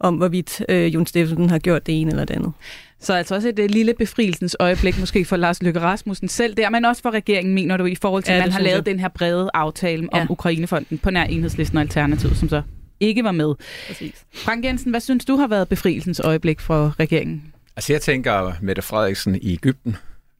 [0.00, 2.52] om hvorvidt øh, Jon Steffensen har gjort det ene eller det andet.
[3.00, 6.70] Så altså også et, et lille befrielsens øjeblik måske for Lars Løkke Rasmussen selv der,
[6.70, 8.86] men også for regeringen, mener du, i forhold til, ja, at man har lavet jeg.
[8.86, 10.26] den her brede aftale om ja.
[10.30, 12.62] Ukrainefonden på nær enhedslisten og Alternativ, som så
[13.00, 13.54] ikke var med.
[13.86, 14.24] Præcis.
[14.34, 17.42] Frank Jensen, hvad synes du har været befrielsens øjeblik for regeringen?
[17.76, 19.96] Altså jeg tænker Mette Frederiksen i Ægypten,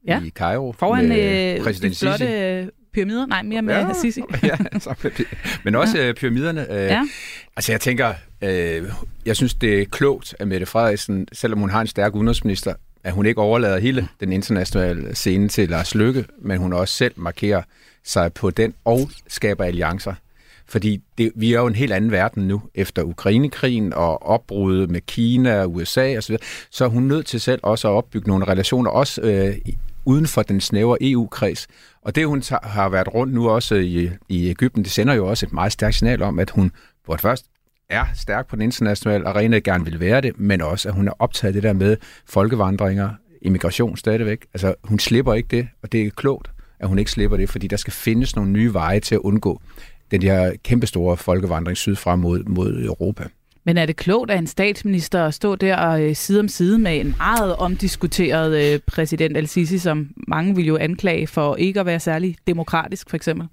[0.07, 0.21] ja.
[0.25, 0.71] i Cairo.
[0.71, 2.78] Foran med øh, præsident de flotte Sisi.
[2.93, 4.21] Pyramider, nej, mere med ja, Sisi.
[4.43, 4.57] ja,
[5.63, 6.07] men også ja.
[6.07, 6.73] Øh, pyramiderne.
[6.73, 7.07] Øh, ja.
[7.55, 8.83] Altså jeg tænker, øh,
[9.25, 12.73] jeg synes det er klogt, at Mette Frederiksen, selvom hun har en stærk udenrigsminister,
[13.03, 17.13] at hun ikke overlader hele den internationale scene til Lars Løkke, men hun også selv
[17.15, 17.61] markerer
[18.03, 20.13] sig på den og skaber alliancer.
[20.69, 25.01] Fordi det, vi er jo en helt anden verden nu, efter Ukrainekrigen og opbruddet med
[25.01, 26.35] Kina og USA osv.,
[26.69, 29.55] så er hun nødt til selv også at opbygge nogle relationer, også øh,
[30.09, 31.67] uden for den snævre EU-kreds.
[32.01, 35.45] Og det, hun har været rundt nu også i, i Ægypten, det sender jo også
[35.45, 36.71] et meget stærkt signal om, at hun
[37.05, 37.45] for det først
[37.89, 41.11] er stærk på den internationale arena, gerne vil være det, men også, at hun er
[41.19, 43.09] optaget det der med folkevandringer,
[43.41, 44.45] immigration stadigvæk.
[44.53, 47.67] Altså, hun slipper ikke det, og det er klogt, at hun ikke slipper det, fordi
[47.67, 49.61] der skal findes nogle nye veje til at undgå
[50.11, 53.27] den her kæmpestore folkevandring sydfra mod, mod Europa.
[53.63, 56.79] Men er det klogt af en statsminister at stå der og øh, side om side
[56.79, 61.85] med en meget omdiskuteret øh, præsident Al-Sisi, som mange vil jo anklage for ikke at
[61.85, 63.47] være særlig demokratisk, for eksempel?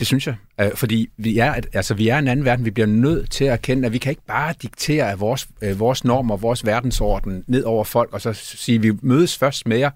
[0.00, 0.34] det synes jeg.
[0.60, 2.64] Øh, fordi vi er, altså, vi er en anden verden.
[2.64, 6.04] Vi bliver nødt til at erkende, at vi kan ikke bare diktere vores, øh, vores
[6.04, 9.90] normer, vores verdensorden ned over folk, og så sige, at vi mødes først med jer,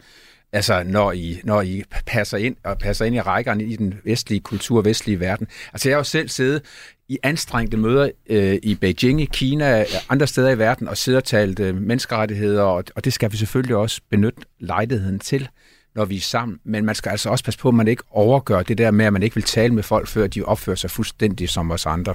[0.55, 4.41] altså når I, når I passer ind og passer ind i rækkerne i den vestlige
[4.41, 5.47] kultur, vestlige verden.
[5.73, 6.63] Altså jeg har jo selv siddet
[7.09, 11.25] i anstrengte møder øh, i Beijing, i Kina, andre steder i verden, og siddet og
[11.25, 15.49] talt øh, menneskerettigheder, og, og det skal vi selvfølgelig også benytte lejligheden til
[15.95, 16.59] når vi er sammen.
[16.65, 19.13] Men man skal altså også passe på, at man ikke overgør det der med, at
[19.13, 22.15] man ikke vil tale med folk, før de opfører sig fuldstændig som os andre.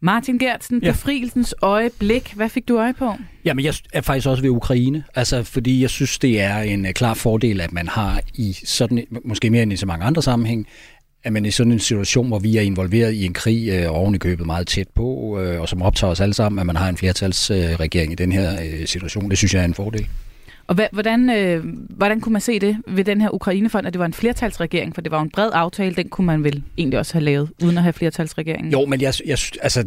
[0.00, 0.90] Martin Gertsen, ja.
[0.90, 2.32] befrielsens øjeblik.
[2.32, 3.14] Hvad fik du øje på?
[3.44, 5.04] Jamen, jeg er faktisk også ved Ukraine.
[5.14, 9.04] Altså, fordi jeg synes, det er en uh, klar fordel, at man har i sådan,
[9.24, 10.66] måske mere end i så mange andre sammenhæng,
[11.24, 14.14] at man i sådan en situation, hvor vi er involveret i en krig, øh, oven
[14.14, 16.88] i købet meget tæt på, øh, og som optager os alle sammen, at man har
[16.88, 20.06] en flertalsregering øh, i den her øh, situation, det synes jeg er en fordel.
[20.68, 24.06] Og hvordan, øh, hvordan kunne man se det ved den her Ukrainefond, at det var
[24.06, 24.94] en flertalsregering?
[24.94, 27.76] For det var en bred aftale, den kunne man vel egentlig også have lavet, uden
[27.76, 28.72] at have flertalsregeringen?
[28.72, 29.84] Jo, men jeg, jeg, altså,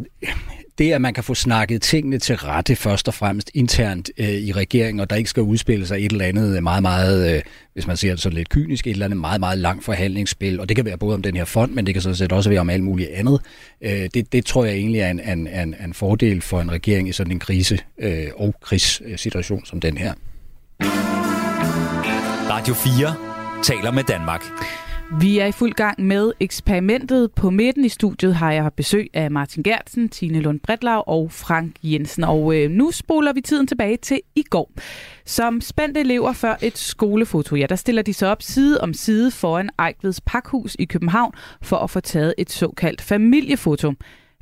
[0.78, 4.52] det, at man kan få snakket tingene til rette først og fremmest internt øh, i
[4.52, 7.42] regeringen, og der ikke skal udspille sig et eller andet meget, meget, øh,
[7.72, 10.68] hvis man ser det sådan lidt kynisk, et eller andet meget, meget langt forhandlingsspil, og
[10.68, 12.60] det kan være både om den her fond, men det kan så set også være
[12.60, 13.40] om alt muligt andet.
[13.80, 17.08] Øh, det, det tror jeg egentlig er en, en, en, en fordel for en regering
[17.08, 20.12] i sådan en krise- øh, og krigssituation som den her.
[22.50, 24.44] Radio 4 taler med Danmark.
[25.20, 27.32] Vi er i fuld gang med eksperimentet.
[27.32, 31.76] På midten i studiet har jeg besøg af Martin Gertsen, Tine Lund Bredlav og Frank
[31.82, 32.24] Jensen.
[32.24, 34.72] Og øh, nu spoler vi tiden tilbage til i går.
[35.26, 39.30] Som spændte elever før et skolefoto, ja, der stiller de sig op side om side
[39.30, 43.92] foran Ejkveds Pakhus i København for at få taget et såkaldt familiefoto.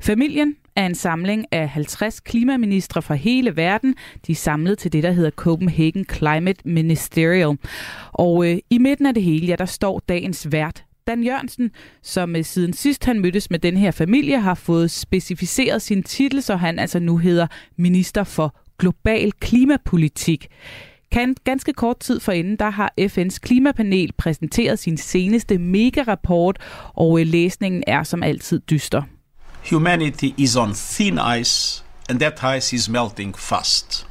[0.01, 3.95] Familien er en samling af 50 klimaministre fra hele verden.
[4.27, 7.57] De er samlet til det, der hedder Copenhagen Climate Ministerial.
[8.11, 12.35] Og øh, i midten af det hele, ja, der står dagens vært, Dan Jørgensen, som
[12.35, 16.55] øh, siden sidst han mødtes med den her familie, har fået specificeret sin titel, så
[16.55, 20.47] han altså nu hedder Minister for Global Klimapolitik.
[21.11, 26.59] Kan ganske kort tid forinden, der har FN's klimapanel præsenteret sin seneste mega-rapport,
[26.93, 29.03] og øh, læsningen er som altid dyster.
[29.69, 34.07] Humanity is on thin ice, and that ice is melting fast.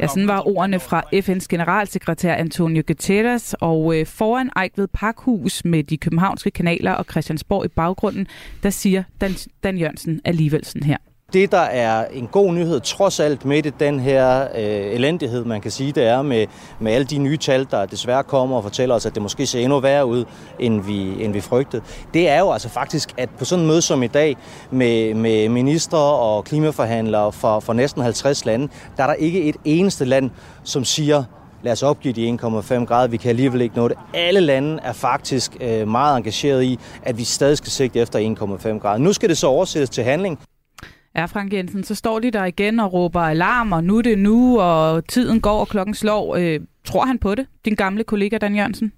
[0.00, 5.84] Ja, sådan var ordene fra FN's generalsekretær Antonio Guterres, og øh, foran Ejkved Parkhus med
[5.84, 8.26] de københavnske kanaler og Christiansborg i baggrunden,
[8.62, 10.96] der siger Dan, Dan Jørgensen alligevel sådan her.
[11.32, 15.60] Det, der er en god nyhed trods alt med det, den her øh, elendighed, man
[15.60, 16.46] kan sige, det er med,
[16.78, 19.60] med alle de nye tal, der desværre kommer og fortæller os, at det måske ser
[19.60, 20.24] endnu værre ud,
[20.58, 21.82] end vi, end vi frygtede.
[22.14, 24.36] Det er jo altså faktisk, at på sådan en møde som i dag,
[24.70, 29.56] med, med ministre og klimaforhandlere fra, fra næsten 50 lande, der er der ikke et
[29.64, 30.30] eneste land,
[30.64, 31.24] som siger,
[31.62, 33.96] lad os opgive de 1,5 grader, vi kan alligevel ikke nå det.
[34.14, 38.36] Alle lande er faktisk øh, meget engageret i, at vi stadig skal sigte efter
[38.74, 38.98] 1,5 grader.
[38.98, 40.38] Nu skal det så oversættes til handling.
[41.16, 44.18] Ja, Frank Jensen, så står de der igen og råber alarm, og nu er det
[44.18, 46.36] nu, og tiden går, og klokken slår.
[46.36, 48.92] Øh, tror han på det, din gamle kollega Dan Jørgensen?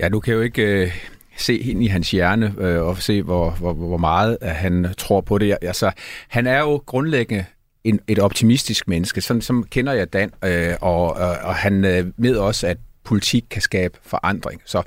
[0.00, 0.92] Ja, du kan jo ikke øh,
[1.36, 5.38] se ind i hans hjerne øh, og se, hvor, hvor, hvor meget han tror på
[5.38, 5.56] det.
[5.62, 5.90] Altså,
[6.28, 7.44] han er jo grundlæggende
[7.84, 9.20] en, et optimistisk menneske.
[9.20, 13.44] Sådan som kender jeg Dan, øh, og, og, og han øh, ved også, at politik
[13.50, 14.62] kan skabe forandring.
[14.64, 14.82] Så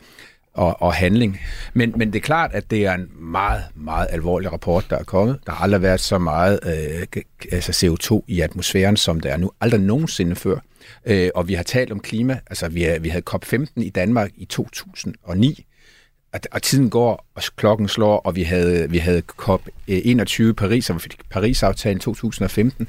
[0.54, 1.40] og, og handling.
[1.74, 5.04] Men, men det er klart, at det er en meget, meget alvorlig rapport, der er
[5.04, 5.40] kommet.
[5.46, 9.52] Der har aldrig været så meget øh, altså CO2 i atmosfæren, som der er nu.
[9.62, 10.58] Aldrig nogensinde før.
[11.06, 12.40] Øh, og vi har talt om klima.
[12.48, 15.66] Altså, vi, er, vi havde COP15 i Danmark i 2009.
[16.34, 20.90] Og, og tiden går, og klokken slår, og vi havde, vi havde COP21 i Paris,
[20.90, 22.88] og vi fik Paris-aftalen 2015.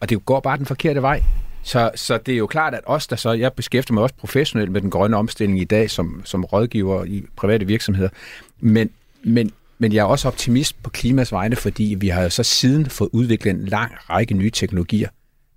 [0.00, 1.22] Og det går bare den forkerte vej.
[1.62, 4.72] Så, så det er jo klart, at os, der så, jeg beskæftiger mig også professionelt
[4.72, 8.08] med den grønne omstilling i dag som, som rådgiver i private virksomheder,
[8.60, 8.90] men,
[9.22, 12.86] men, men jeg er også optimist på klimas vegne, fordi vi har jo så siden
[12.86, 15.08] fået udviklet en lang række nye teknologier.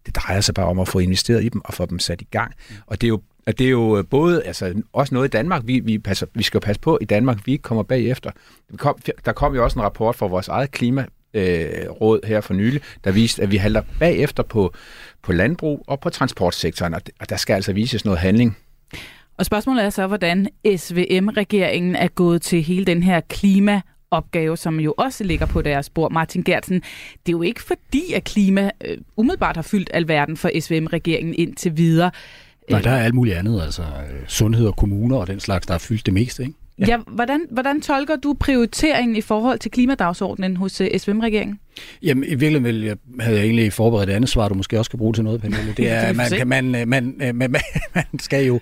[0.05, 2.27] Det drejer sig bare om at få investeret i dem og få dem sat i
[2.31, 2.53] gang.
[2.87, 5.61] Og det er jo og det er jo øh, både, altså også noget i Danmark,
[5.65, 8.31] vi, vi, passer, vi skal passe på i Danmark, vi ikke kommer bagefter.
[8.71, 12.41] Der kom, der kom jo også en rapport fra vores eget klima, øh, råd her
[12.41, 14.73] for nylig, der viste, at vi halter bagefter på,
[15.21, 18.57] på landbrug og på transportsektoren, og der skal altså vises noget handling.
[19.37, 24.79] Og spørgsmålet er så, hvordan SVM-regeringen er gået til hele den her klima opgave, som
[24.79, 26.11] jo også ligger på deres bord.
[26.11, 30.51] Martin Gertsen, det er jo ikke fordi, at klima øh, umiddelbart har fyldt alverden for
[30.59, 32.11] SVM-regeringen indtil videre.
[32.69, 35.73] Nej, der er alt muligt andet, altså øh, sundhed og kommuner og den slags, der
[35.73, 36.55] har fyldt det meste, ikke?
[36.87, 41.59] Ja, ja hvordan, hvordan tolker du prioriteringen i forhold til klimadagsordenen hos uh, øh, SVM-regeringen?
[42.03, 44.89] Jamen, i virkeligheden vil jeg, havde jeg egentlig forberedt et andet svar, du måske også
[44.89, 45.73] skal bruge til noget, Pernille.
[45.77, 47.51] Det er, man, kan, man, man, man, man,
[47.95, 48.59] man skal jo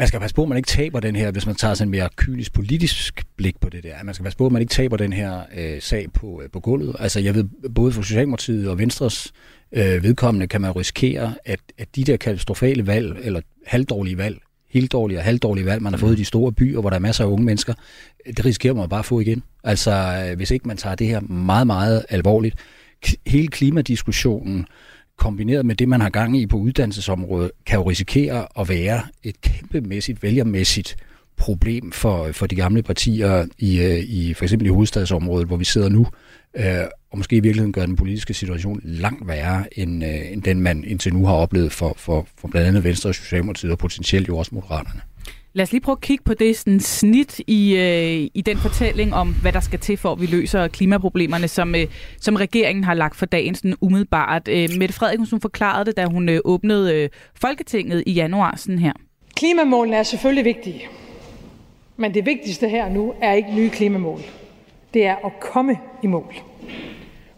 [0.00, 1.90] man skal passe på, at man ikke taber den her, hvis man tager sådan en
[1.90, 3.94] mere kynisk politisk blik på det der.
[4.04, 6.60] Man skal passe på, at man ikke taber den her øh, sag på, øh, på
[6.60, 6.96] gulvet.
[6.98, 7.44] Altså jeg ved,
[7.74, 9.32] både for Socialdemokratiet og Venstres
[9.72, 14.38] øh, vedkommende kan man risikere, at, at de der katastrofale valg, eller halvdårlige valg,
[14.70, 17.00] helt dårlige og halvdårlige valg, man har fået i de store byer, hvor der er
[17.00, 17.74] masser af unge mennesker,
[18.26, 19.42] det risikerer man bare at få igen.
[19.64, 19.90] Altså,
[20.30, 22.56] øh, hvis ikke man tager det her meget, meget alvorligt.
[23.26, 24.66] Hele klimadiskussionen,
[25.16, 29.40] kombineret med det, man har gang i på uddannelsesområdet, kan jo risikere at være et
[29.40, 30.96] kæmpemæssigt, vælgermæssigt
[31.36, 35.56] problem for, øh, for de gamle partier i, øh, i for eksempel i hovedstadsområdet, hvor
[35.56, 36.06] vi sidder nu, øh,
[37.10, 40.84] og måske i virkeligheden gør den politiske situation langt værre, end, øh, end den man
[40.84, 44.38] indtil nu har oplevet for, for, for blandt andet Venstre og Socialdemokratiet, og potentielt jo
[44.38, 45.00] også Moderaterne.
[45.52, 49.14] Lad os lige prøve at kigge på det sådan snit i, øh, i den fortælling
[49.14, 51.86] om, hvad der skal til for, at vi løser klimaproblemerne, som, øh,
[52.20, 54.48] som regeringen har lagt for dagen sådan umiddelbart.
[54.48, 58.78] Øh, Mette Frederiksen hun forklarede det, da hun øh, åbnede øh, Folketinget i januar sådan
[58.78, 58.92] her.
[59.36, 60.82] Klimamålene er selvfølgelig vigtige,
[61.96, 64.20] men det vigtigste her nu er ikke nye klimamål.
[64.94, 66.34] Det er at komme i mål.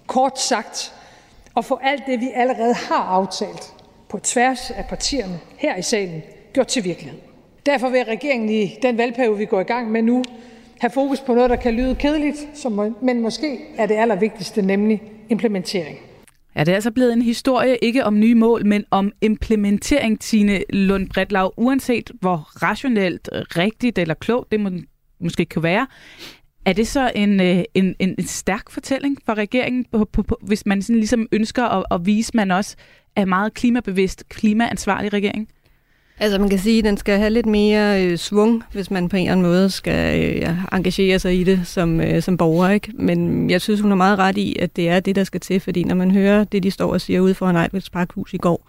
[0.06, 0.92] Kort sagt,
[1.56, 3.74] at få alt det, vi allerede har aftalt
[4.08, 6.22] på tværs af partierne her i salen,
[6.52, 7.18] gjort til virkelighed.
[7.66, 10.24] Derfor vil regeringen i den valgperiode, vi går i gang med nu,
[10.80, 15.02] have fokus på noget, der kan lyde kedeligt, som, men måske er det allervigtigste, nemlig
[15.28, 15.98] implementering.
[16.56, 20.64] Ja, det er altså blevet en historie ikke om nye mål, men om implementering, Tine
[20.70, 24.70] Lund Bredlau, uanset hvor rationelt, rigtigt eller klogt det må,
[25.20, 25.86] måske kan være.
[26.64, 30.38] Er det så en, øh, en, en, en stærk fortælling for regeringen, på, på, på,
[30.42, 32.76] hvis man sådan ligesom ønsker at, at vise, at man også
[33.16, 35.48] er meget klimabevidst, klimaansvarlig regering?
[36.18, 39.16] Altså man kan sige, at den skal have lidt mere øh, svung, hvis man på
[39.16, 42.68] en eller anden måde skal øh, engagere sig i det som, øh, som borger.
[42.68, 42.92] Ikke?
[42.94, 45.60] Men jeg synes, hun har meget ret i, at det er det, der skal til,
[45.60, 48.68] fordi når man hører det, de står og siger ude foran Ejlveds Parkhus i går,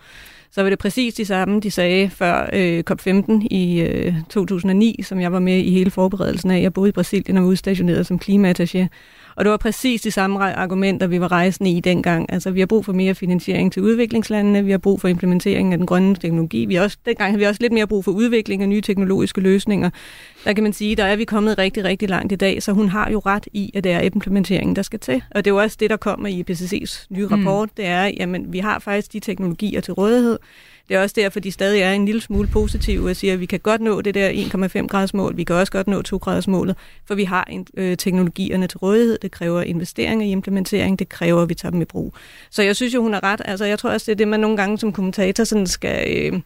[0.54, 5.20] så var det præcis de samme, de sagde før øh, COP15 i øh, 2009, som
[5.22, 6.62] jeg var med i hele forberedelsen af.
[6.62, 8.88] Jeg boede i Brasilien og var udstationeret som klimaattaché.
[9.36, 12.34] Og det var præcis de samme argumenter, vi var rejsende i dengang.
[12.34, 15.78] Altså, vi har brug for mere finansiering til udviklingslandene, vi har brug for implementering af
[15.78, 16.66] den grønne teknologi.
[16.66, 19.90] Vi også, dengang har vi også lidt mere brug for udvikling af nye teknologiske løsninger.
[20.46, 22.90] Der kan man sige, der er vi kommet rigtig, rigtig langt i dag, så hun
[22.90, 25.24] har jo ret i, at det er implementeringen, der skal til.
[25.32, 27.34] Og det er jo også det, der kommer i IPCC's nye mm.
[27.34, 27.70] rapport.
[27.70, 27.74] Mm.
[27.78, 30.38] Det er, jamen, vi har faktisk de teknologier til rådighed.
[30.88, 33.46] Det er også derfor, de stadig er en lille smule positive og siger, at vi
[33.46, 36.48] kan godt nå det der 1,5 graders mål, vi kan også godt nå 2 graders
[36.48, 36.76] målet,
[37.06, 39.18] for vi har øh, teknologierne til rådighed.
[39.22, 42.14] Det kræver investeringer i implementering, det kræver, at vi tager dem i brug.
[42.50, 43.42] Så jeg synes jo, hun har ret.
[43.46, 46.18] Altså, jeg tror også, det er det, man nogle gange som kommentator sådan skal...
[46.18, 46.42] Øh,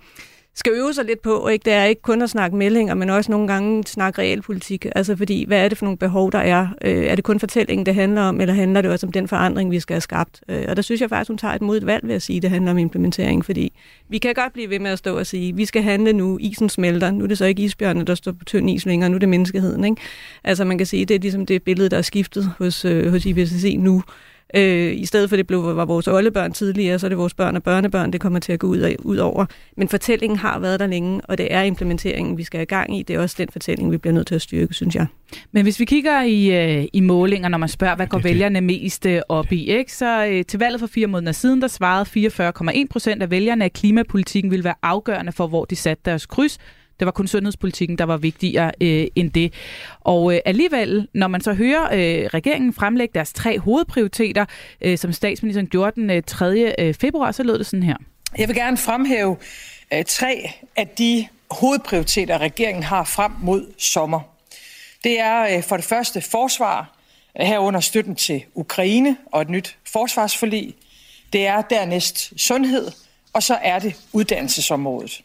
[0.58, 1.66] skal øve sig lidt på, ikke?
[1.66, 4.86] det er ikke kun at snakke meldinger, men også nogle gange snakke realpolitik.
[4.96, 6.68] Altså fordi, hvad er det for nogle behov, der er?
[6.82, 9.72] Øh, er det kun fortællingen, det handler om, eller handler det også om den forandring,
[9.72, 10.44] vi skal have skabt?
[10.50, 12.44] Øh, og der synes jeg faktisk, hun tager et modigt valg ved at sige, at
[12.44, 13.74] det handler om implementering, fordi
[14.10, 16.70] vi kan godt blive ved med at stå og sige, vi skal handle nu, isen
[16.70, 17.12] smelter.
[17.12, 19.30] Nu er det så ikke isbjørnene, der står på tynd is længere, nu er det
[19.30, 19.84] menneskeheden.
[19.84, 20.02] Ikke?
[20.44, 23.26] Altså man kan sige, det er ligesom det billede, der er skiftet hos, øh, hos
[23.26, 24.04] IPCC nu.
[24.56, 27.56] Øh, I stedet for det blev, var vores oldebørn tidligere, så er det vores børn
[27.56, 29.46] og børnebørn, det kommer til at gå ud, af, ud over.
[29.78, 33.04] Men fortællingen har været der længe, og det er implementeringen, vi skal have gang i.
[33.04, 35.08] Det er også den fortælling, vi bliver nødt til at styrke, synes jeg.
[35.52, 39.06] Men hvis vi kigger i, øh, i målinger, når man spørger, hvad går vælgerne mest
[39.06, 39.94] øh, op i, ikke?
[39.94, 42.42] så øh, til valget for fire måneder siden, der svarede
[42.84, 46.58] 44,1 procent af vælgerne, at klimapolitikken ville være afgørende for, hvor de satte deres kryds.
[47.00, 49.54] Det var kun sundhedspolitikken, der var vigtigere øh, end det.
[50.02, 54.46] Og øh, alligevel, når man så hører øh, regeringen fremlægge deres tre hovedprioriteter,
[54.82, 56.74] øh, som statsministeren gjorde den øh, 3.
[56.80, 57.96] Øh, februar, så lød det sådan her.
[58.38, 59.38] Jeg vil gerne fremhæve
[59.94, 64.20] øh, tre af de hovedprioriteter, regeringen har frem mod sommer.
[65.04, 66.98] Det er øh, for det første forsvar,
[67.40, 70.76] øh, herunder støtten til Ukraine og et nyt forsvarsforlig.
[71.34, 72.92] Det er dernæst sundhed,
[73.34, 75.24] og så er det uddannelsesområdet.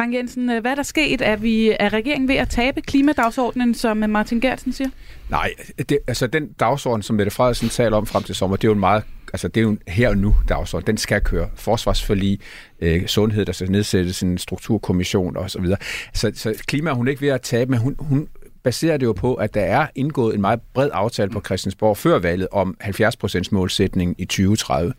[0.00, 1.20] Frank Jensen, øh, hvad er der sket?
[1.22, 4.90] Er, vi, er regeringen ved at tabe klimadagsordenen, som øh, Martin Gertsen siger?
[5.28, 8.68] Nej, det, altså den dagsorden, som Mette Frederiksen taler om frem til sommer, det er
[8.68, 10.86] jo en meget altså det er jo en her og nu dagsorden.
[10.86, 11.48] Den skal køre.
[11.54, 12.40] Forsvarsforlig,
[12.80, 15.78] øh, sundhed, der skal nedsættes en strukturkommission og så videre.
[16.14, 18.28] Så, så klima er hun ikke ved at tabe, men hun, hun
[18.62, 22.18] baserer det jo på, at der er indgået en meget bred aftale på Christiansborg før
[22.18, 24.92] valget om 70% målsætning i 2030.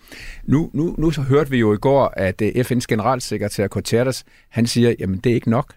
[0.43, 4.67] Nu, nu, nu så hørte vi jo i går, at øh, FN's generalsekretær Guterres, han
[4.67, 5.73] siger, jamen det er ikke nok.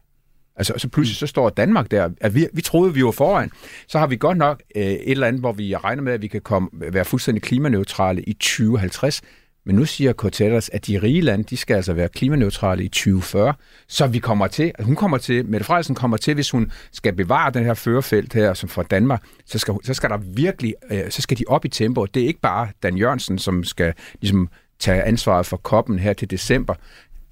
[0.57, 2.09] Altså, så pludselig så står Danmark der.
[2.21, 3.51] At vi, vi troede, vi var foran.
[3.87, 6.27] Så har vi godt nok øh, et eller andet, hvor vi regner med, at vi
[6.27, 9.23] kan komme, være fuldstændig klimaneutrale i 2050.
[9.67, 13.55] Men nu siger Cortellers, at de rige lande, de skal altså være klimaneutrale i 2040.
[13.89, 17.13] Så vi kommer til, at hun kommer til, Mette Frederiksen kommer til, hvis hun skal
[17.13, 21.11] bevare den her førerfelt her, som for Danmark, så skal, så skal der virkelig, øh,
[21.11, 22.07] så skal de op i tempo.
[22.07, 24.49] Det er ikke bare Dan Jørgensen, som skal ligesom
[24.79, 26.75] tage ansvaret for koppen her til december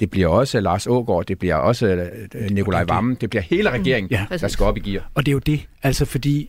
[0.00, 1.86] det bliver også Lars Ågaard, det bliver også
[2.34, 4.26] øh, Nikolaj Vammen, det bliver hele regeringen, ja.
[4.40, 5.10] der skal op i gear.
[5.14, 6.48] Og det er jo det, altså fordi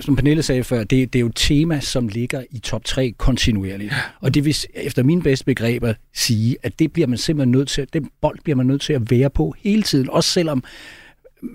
[0.00, 3.14] som Pernille sagde før, det, det er jo et tema, som ligger i top 3
[3.18, 3.94] kontinuerligt.
[4.20, 7.86] Og det vil efter mine bedste begreber sige, at det bliver man simpelthen nødt til,
[7.92, 10.64] den bold bliver man nødt til at være på hele tiden, også selvom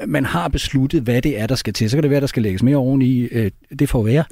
[0.08, 1.90] man har besluttet, hvad det er, der skal til.
[1.90, 3.20] Så kan det være, der skal lægges mere oveni.
[3.20, 4.24] Øh, det får være.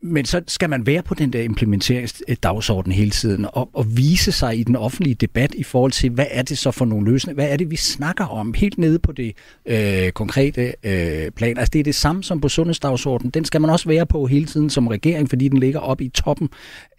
[0.00, 4.58] Men så skal man være på den der implementeringsdagsorden hele tiden og, og vise sig
[4.58, 7.34] i den offentlige debat i forhold til, hvad er det så for nogle løsninger?
[7.34, 11.58] Hvad er det, vi snakker om helt nede på det øh, konkrete øh, plan?
[11.58, 13.30] Altså det er det samme som på sundhedsdagsordenen.
[13.30, 16.08] Den skal man også være på hele tiden som regering, fordi den ligger oppe i
[16.08, 16.48] toppen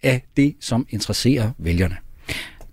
[0.02, 1.96] af det, som interesserer vælgerne.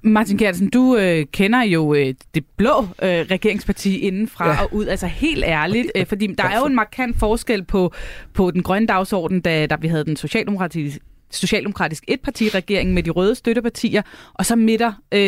[0.04, 4.64] Martin Gertsen, du øh, kender jo øh, det blå øh, regeringsparti indenfra ja.
[4.64, 7.94] og ud, altså helt ærligt, øh, fordi der er jo en markant forskel på,
[8.34, 11.00] på den grønne dagsorden, da, da vi havde den socialdemokratiske
[11.32, 14.02] socialdemokratisk etpartiregering med de røde støttepartier,
[14.34, 15.20] og så midter øh,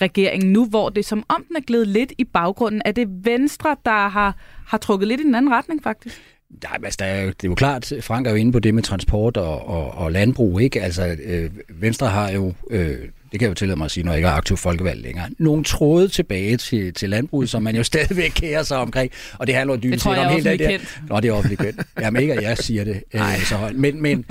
[0.00, 2.82] regeringen nu, hvor det som om den er glædet lidt i baggrunden.
[2.84, 6.22] Er det Venstre, der har, har trukket lidt i den anden retning faktisk?
[6.62, 8.82] Nej, altså, der er, det er jo klart, Frank er jo inde på det med
[8.82, 10.82] transport og, og, og landbrug, ikke?
[10.82, 12.98] Altså, øh, Venstre har jo øh,
[13.32, 15.28] det kan jeg jo tillade mig at sige, når jeg ikke er aktiv folkevalg længere,
[15.38, 19.12] nogle tråde tilbage til, til landbruget, som man jo stadigvæk kærer sig omkring.
[19.38, 20.78] Og det handler jo dybest set om helt det der.
[21.08, 21.80] Nå, det er offentligt kendt.
[22.00, 23.76] Jamen ikke, at jeg siger det øh, så højt.
[23.76, 24.24] Men, men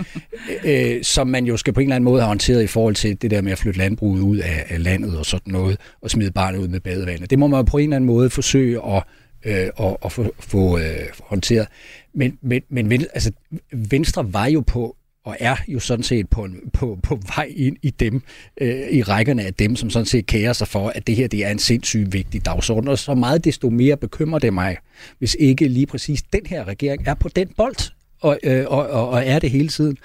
[0.63, 3.21] øh, som man jo skal på en eller anden måde have håndteret i forhold til
[3.21, 6.31] det der med at flytte landbruget ud af, af landet og sådan noget, og smide
[6.31, 7.29] barnet ud med badevandet.
[7.29, 9.03] Det må man på en eller anden måde forsøge at
[9.45, 10.85] øh, og, og få, få øh,
[11.23, 11.67] håndteret.
[12.13, 13.31] Men, men, men altså,
[13.71, 14.95] Venstre var jo på
[15.27, 18.21] og er jo sådan set på, en, på, på vej ind i dem,
[18.61, 21.45] øh, i rækkerne af dem, som sådan set kærer sig for, at det her det
[21.45, 22.89] er en sindssygt vigtig dagsorden.
[22.89, 24.77] Og så meget desto mere bekymrer det mig,
[25.19, 29.09] hvis ikke lige præcis den her regering er på den bold, og, øh, og, og,
[29.09, 29.97] og er det hele tiden.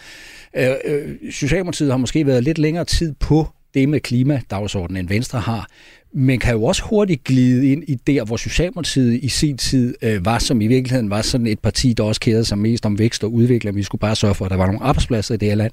[0.57, 5.41] Øh, øh, Socialdemokratiet har måske været lidt længere tid på det med klimadagsordenen, end Venstre
[5.41, 5.69] har
[6.15, 10.25] men kan jo også hurtigt glide ind i der, hvor Socialdemokratiet i sin tid øh,
[10.25, 13.25] var, som i virkeligheden var sådan et parti, der også kærede sig mest om vækst
[13.25, 13.77] og udvikling.
[13.77, 15.73] Vi skulle bare sørge for, at der var nogle arbejdspladser i det her land.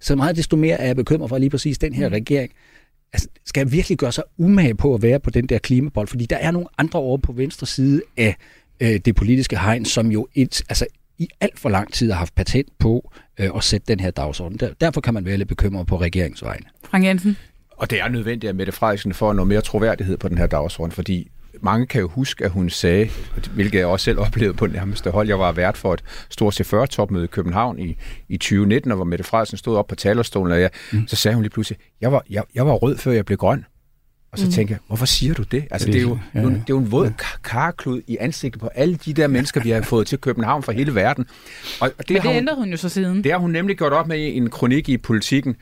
[0.00, 2.12] Så meget desto mere er jeg bekymret for lige præcis den her mm.
[2.12, 2.50] regering.
[3.12, 6.08] Altså, skal jeg virkelig gøre sig umage på at være på den der klimabold?
[6.08, 8.36] Fordi der er nogle andre over på venstre side af
[8.80, 10.86] øh, det politiske hegn, som jo et, altså,
[11.18, 14.58] i alt for lang tid har haft patent på øh, at sætte den her dagsorden.
[14.58, 16.66] Der, derfor kan man være lidt bekymret på regeringsvegne.
[16.84, 17.36] Frank Jensen?
[17.80, 20.92] Og det er nødvendigt, at Mette Frederiksen får noget mere troværdighed på den her dagsorden,
[20.92, 23.10] fordi mange kan jo huske, at hun sagde,
[23.54, 27.24] hvilket jeg også selv oplevede på nærmeste hold, jeg var vært for et stort C40-topmøde
[27.24, 27.96] i København i,
[28.28, 31.08] i 2019, og hvor Mette Frederiksen stod op på talerstolen, og jeg, mm.
[31.08, 33.64] så sagde hun lige pludselig, jeg var, jeg, jeg var rød, før jeg blev grøn.
[34.32, 34.52] Og så mm.
[34.52, 35.64] tænker jeg, hvorfor siger du det?
[35.70, 36.46] Altså, det, er jo, ja, ja.
[36.46, 37.12] det er jo en våd
[37.44, 40.94] karklud i ansigtet på alle de der mennesker, vi har fået til København fra hele
[40.94, 41.26] verden.
[41.80, 43.24] Og det Men det ændrede hun, hun jo så siden.
[43.24, 45.56] Det har hun nemlig gjort op med i en kronik i politikken,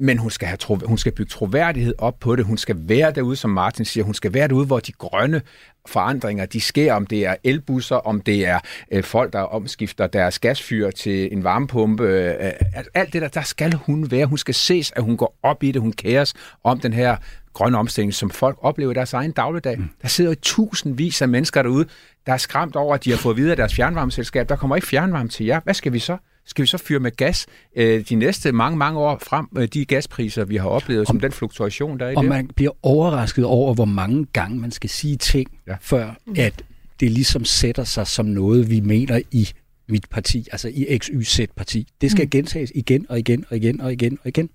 [0.00, 2.44] men hun skal, have tro, hun skal bygge troværdighed op på det.
[2.44, 4.04] Hun skal være derude, som Martin siger.
[4.04, 5.42] Hun skal være derude, hvor de grønne
[5.86, 8.58] forandringer, de sker, om det er elbusser, om det er
[8.90, 12.04] øh, folk, der omskifter deres gasfyr til en varmepumpe.
[12.04, 12.52] Øh,
[12.94, 14.26] alt det der, der skal hun være.
[14.26, 15.82] Hun skal ses, at hun går op i det.
[15.82, 16.34] Hun kæres
[16.64, 17.16] om den her
[17.52, 19.78] grønne omstilling, som folk oplever i deres egen dagligdag.
[19.78, 19.88] Mm.
[20.02, 21.86] Der sidder jo tusindvis af mennesker derude,
[22.26, 24.48] der er skræmt over, at de har fået videre deres fjernvarmeselskab.
[24.48, 25.60] Der kommer ikke fjernvarme til jer.
[25.64, 26.16] Hvad skal vi så?
[26.50, 27.46] Skal vi så fyre med gas
[27.76, 31.20] øh, de næste mange, mange år frem, øh, de gaspriser, vi har oplevet, om, som
[31.20, 32.30] den fluktuation, der er i og det?
[32.30, 35.76] Og man bliver overrasket over, hvor mange gange man skal sige ting, ja.
[35.80, 36.64] før at
[37.00, 39.48] det ligesom sætter sig som noget, vi mener i
[39.88, 41.88] mit parti, altså i XYZ-parti.
[42.00, 42.30] Det skal mm.
[42.30, 44.50] gentages igen og igen og igen og igen og igen.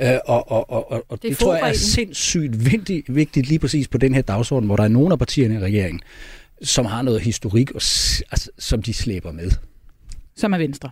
[0.00, 3.88] Og og, og, og, og det, det tror jeg er sindssygt vigtigt, vigtigt lige præcis
[3.88, 6.00] på den her dagsorden, hvor der er nogle af partierne i regeringen,
[6.62, 7.82] som har noget historik, og,
[8.30, 9.50] altså, som de slæber med.
[10.36, 10.90] Som er Venstre.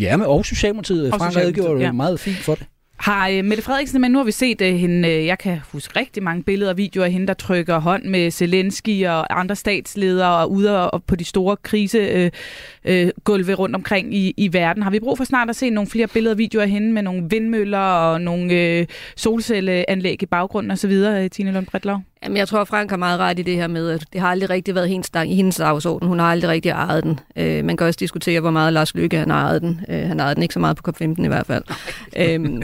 [0.00, 1.12] Ja, men og Socialdemokratiet.
[1.12, 1.92] Og Frank redegjorde ja.
[1.92, 2.66] meget fint for det.
[2.96, 5.98] Har uh, Mette Frederiksen, men nu har vi set uh, hende, uh, jeg kan huske
[6.00, 10.36] rigtig mange billeder og videoer af hende, der trykker hånd med Zelensky og andre statsledere
[10.36, 12.32] og ude og, på de store krisegulve
[13.52, 14.82] uh, uh, rundt omkring i, i verden.
[14.82, 17.02] Har vi brug for snart at se nogle flere billeder og videoer af hende med
[17.02, 18.86] nogle vindmøller og nogle uh,
[19.16, 22.00] solcelleanlæg i baggrunden osv., Tine Lund Bredlov?
[22.24, 24.50] Jamen, jeg tror, Frank har meget ret i det her med, at det har aldrig
[24.50, 26.08] rigtig været hendes, i hendes dagsorden.
[26.08, 27.20] Hun har aldrig rigtig ejet den.
[27.36, 29.80] Øh, man kan også diskutere, hvor meget Lars Lykke han ejede den.
[29.88, 31.64] Øh, han ejede den ikke så meget på COP15 i hvert fald.
[32.16, 32.62] øhm,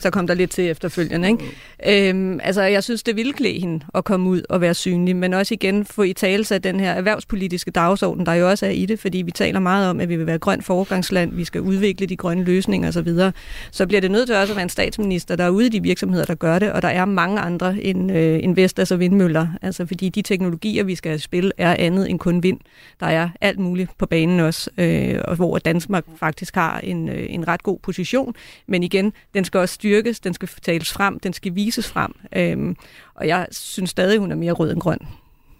[0.00, 1.28] så kom der lidt til efterfølgende.
[1.28, 2.08] Ikke?
[2.10, 5.34] Øhm, altså, jeg synes, det ville klæde hende at komme ud og være synlig, men
[5.34, 8.86] også igen få i tale af den her erhvervspolitiske dagsorden, der jo også er i
[8.86, 12.06] det, fordi vi taler meget om, at vi vil være grønt foregangsland, vi skal udvikle
[12.06, 13.08] de grønne løsninger osv.
[13.08, 13.32] Så,
[13.70, 15.82] så bliver det nødt til også at være en statsminister, der er ude i de
[15.82, 19.48] virksomheder, der gør det, og der er mange andre end, øh, end Vestas så vindmøller.
[19.62, 22.60] Altså fordi de teknologier, vi skal spille, er andet end kun vind.
[23.00, 27.26] Der er alt muligt på banen også, øh, og hvor Danmark faktisk har en, øh,
[27.28, 28.34] en ret god position.
[28.66, 32.12] Men igen, den skal også styrkes, den skal tales frem, den skal vises frem.
[32.36, 32.74] Øh,
[33.14, 34.98] og jeg synes stadig, hun er mere rød end grøn.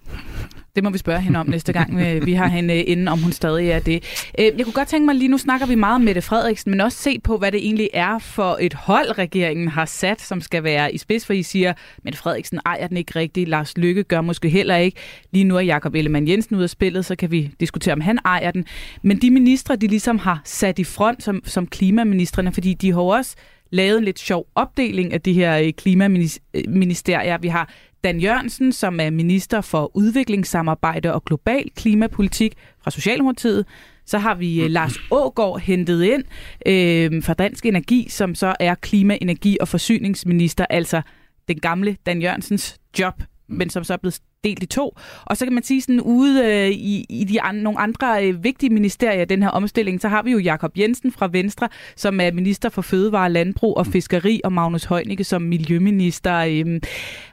[0.76, 3.18] Det må vi spørge hende om næste gang, øh, vi har hende øh, inden, om
[3.18, 4.04] hun stadig er det.
[4.38, 6.80] Øh, jeg kunne godt tænke mig lige, nu snakker vi meget om Mette Frederiksen, men
[6.80, 10.64] også se på, hvad det egentlig er for et hold, regeringen har sat, som skal
[10.64, 11.72] være i spids, for I siger,
[12.04, 14.98] Mette Frederiksen ejer den ikke rigtigt, Lars Lykke gør måske heller ikke.
[15.30, 18.18] Lige nu er Jakob Ellemann Jensen ude af spillet, så kan vi diskutere, om han
[18.24, 18.64] ejer den.
[19.02, 23.00] Men de ministre, de ligesom har sat i front som, som klimaministerne, fordi de har
[23.00, 23.36] også
[23.70, 27.38] lavet en lidt sjov opdeling af de her klimaministerier.
[27.38, 27.70] Vi har
[28.04, 33.66] Dan Jørgensen, som er minister for udviklingssamarbejde og global klimapolitik fra Socialdemokratiet.
[34.06, 36.24] Så har vi øh, Lars Ågård hentet ind
[36.66, 41.02] øh, fra Dansk Energi, som så er klima-, energi- og forsyningsminister, altså
[41.48, 44.96] den gamle Dan Jørgensens job, men som så er blevet delt i to.
[45.24, 48.44] Og så kan man sige sådan ude øh, i, i de an, nogle andre øh,
[48.44, 52.32] vigtige ministerier den her omstilling, så har vi jo Jakob Jensen fra Venstre, som er
[52.32, 56.36] minister for fødevare, landbrug og fiskeri, og Magnus Heunicke som miljøminister.
[56.38, 56.80] Øh,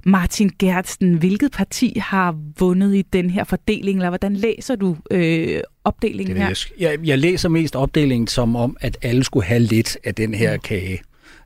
[0.06, 5.62] Martin Gertsen, hvilket parti har vundet i den her fordeling, eller hvordan læser du øh,
[5.84, 6.66] opdelingen det her?
[6.80, 10.58] Jeg, jeg læser mest opdelingen som om, at alle skulle have lidt af den her
[10.58, 11.02] kage.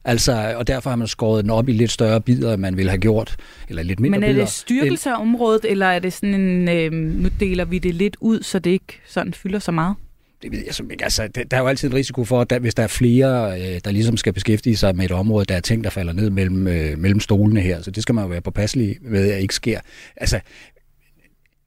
[0.06, 2.89] Altså, og derfor har man skåret den op i lidt større bidder, end man ville
[2.89, 3.36] have gjort,
[3.70, 6.91] eller lidt mindre Men er det styrkelse af området, eller er det sådan en, øh,
[6.91, 9.95] nu deler vi det lidt ud, så det ikke sådan fylder så meget?
[10.41, 11.04] Det ved jeg ikke.
[11.04, 13.91] Altså, der er jo altid en risiko for, at hvis der er flere, øh, der
[13.91, 16.97] ligesom skal beskæftige sig med et område, der er ting, der falder ned mellem, øh,
[16.97, 17.82] mellem stolene her.
[17.82, 19.80] Så det skal man jo være påpasselig med, at ikke sker.
[20.18, 20.39] Altså,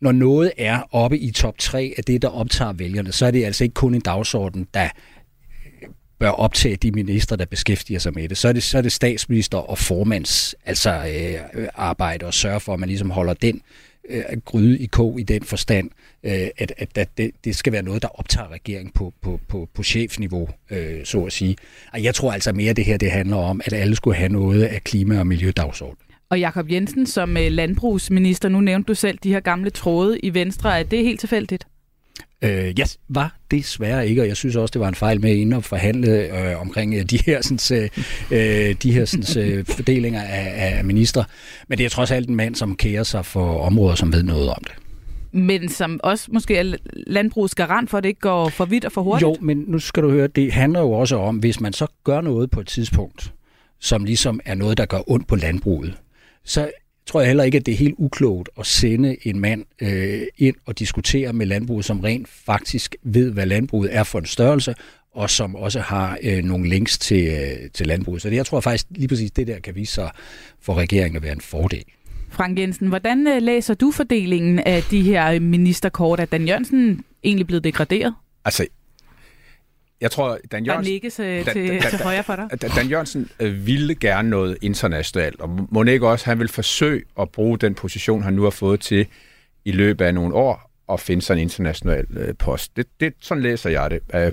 [0.00, 3.44] når noget er oppe i top 3 af det, der optager vælgerne, så er det
[3.44, 4.88] altså ikke kun en dagsorden, der
[6.18, 8.38] bør optage de minister, der beskæftiger sig med det.
[8.38, 10.90] Så er det, så er det statsminister og formands altså,
[11.54, 13.62] øh, arbejde og sørge for, at man ligesom holder den
[14.08, 15.90] øh, gryde i kog i den forstand,
[16.22, 19.68] øh, at, at, at det, det skal være noget, der optager regeringen på, på, på,
[19.74, 21.56] på chefniveau, øh, så at sige.
[21.92, 24.28] Og jeg tror altså mere, at det her det handler om, at alle skulle have
[24.28, 26.06] noget af klima- og miljødagsordenen.
[26.30, 30.34] Og Jakob Jensen som øh, landbrugsminister, nu nævnte du selv de her gamle tråde i
[30.34, 31.66] Venstre, er det helt tilfældigt?
[32.42, 35.52] Øh, yes, var desværre ikke, og jeg synes også, det var en fejl med inden
[35.52, 37.90] at forhandle øh, omkring øh, de her, sådan,
[38.30, 41.24] øh, de her sådan, øh, fordelinger af, af minister.
[41.68, 44.48] Men det er trods alt en mand, som kærer sig for områder, som ved noget
[44.48, 44.72] om det.
[45.32, 46.76] Men som også måske er
[47.06, 49.28] landbrugets garant for, at det ikke går for vidt og for hurtigt?
[49.28, 52.20] Jo, men nu skal du høre, det handler jo også om, hvis man så gør
[52.20, 53.32] noget på et tidspunkt,
[53.80, 55.94] som ligesom er noget, der gør ondt på landbruget,
[56.44, 56.70] så
[57.06, 60.56] tror jeg heller ikke, at det er helt uklogt at sende en mand øh, ind
[60.66, 64.74] og diskutere med landbruget, som rent faktisk ved, hvad landbruget er for en størrelse,
[65.12, 68.22] og som også har øh, nogle links til, øh, til landbruget.
[68.22, 70.10] Så det, jeg tror faktisk lige præcis, det der kan vise sig
[70.60, 71.84] for regeringen at være en fordel.
[72.30, 76.20] Frank Jensen, hvordan øh, læser du fordelingen af de her ministerkort?
[76.20, 78.14] Er Dan Jørgensen egentlig blevet degraderet?
[78.44, 78.66] Altså,
[80.00, 80.84] jeg tror, Dan Jørgensen...
[80.84, 82.62] Der nikkes øh, til, Dan, Dan, til højre for dig.
[82.76, 87.30] Dan Jørgensen øh, ville gerne noget internationalt, og må ikke også, han vil forsøge at
[87.30, 89.06] bruge den position, han nu har fået til
[89.64, 92.76] i løbet af nogle år, og finde sig en international øh, post.
[92.76, 94.00] Det, det, sådan læser jeg det.
[94.14, 94.32] Øh,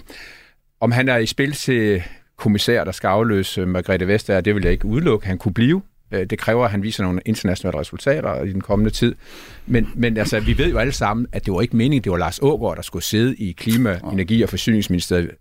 [0.79, 2.03] om han er i spil til
[2.37, 5.27] kommissær, der skal afløse Margrethe Vestager, det vil jeg ikke udelukke.
[5.27, 5.81] Han kunne blive.
[6.11, 9.15] Det kræver, at han viser nogle internationale resultater i den kommende tid.
[9.67, 12.17] Men, men altså, vi ved jo alle sammen, at det var ikke meningen, det var
[12.17, 15.31] Lars Ågaard, der skulle sidde i Klima-, Energi- og Forsyningsministeriet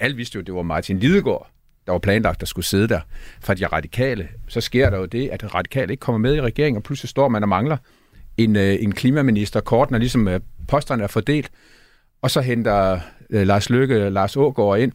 [0.00, 1.50] alle vidste jo, at det var Martin Lidegaard,
[1.86, 3.00] der var planlagt, der skulle sidde der
[3.40, 4.28] fra de radikale.
[4.48, 7.28] Så sker der jo det, at radikale ikke kommer med i regeringen, og pludselig står
[7.28, 7.76] man og mangler
[8.36, 9.60] en, øh, en klimaminister.
[9.60, 11.50] Korten er ligesom, øh, posterne er fordelt,
[12.22, 14.92] og så henter øh, Lars Løkke Lars Ågaard ind.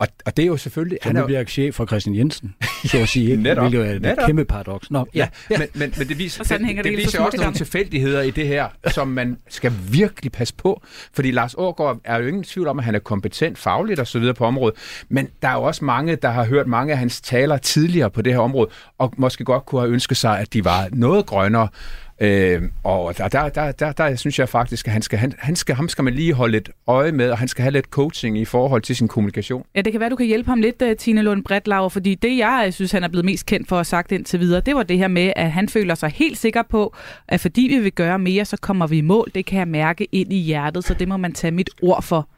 [0.00, 0.98] Og, og det er jo selvfølgelig...
[1.02, 3.36] Så han er bliver chef for Christian Jensen, så at sige.
[3.42, 4.26] netop, hvilket er et netop.
[4.26, 4.90] kæmpe paradoks.
[4.90, 5.58] Nå, ja, ja.
[5.58, 8.68] Men, men, men det viser, det, det, det viser også nogle tilfældigheder i det her,
[8.86, 10.82] som man skal virkelig passe på.
[11.12, 14.18] Fordi Lars Ågaard er jo ingen tvivl om, at han er kompetent fagligt og så
[14.18, 14.78] videre på området.
[15.08, 18.22] Men der er jo også mange, der har hørt mange af hans taler tidligere på
[18.22, 21.68] det her område, og måske godt kunne have ønsket sig, at de var noget grønnere.
[22.20, 25.56] Øh, og der, der, der, der, der synes jeg faktisk, at han skal, han, han
[25.56, 28.38] skal, ham skal man lige holde lidt øje med, og han skal have lidt coaching
[28.38, 29.64] i forhold til sin kommunikation.
[29.74, 32.36] Ja, det kan være, du kan hjælpe ham lidt, øh, Tine Lund Bredlauer, fordi det,
[32.36, 34.82] jeg øh, synes, han er blevet mest kendt for at sagt indtil videre, det var
[34.82, 36.94] det her med, at han føler sig helt sikker på,
[37.28, 39.30] at fordi vi vil gøre mere, så kommer vi i mål.
[39.34, 42.28] Det kan jeg mærke ind i hjertet, så det må man tage mit ord for.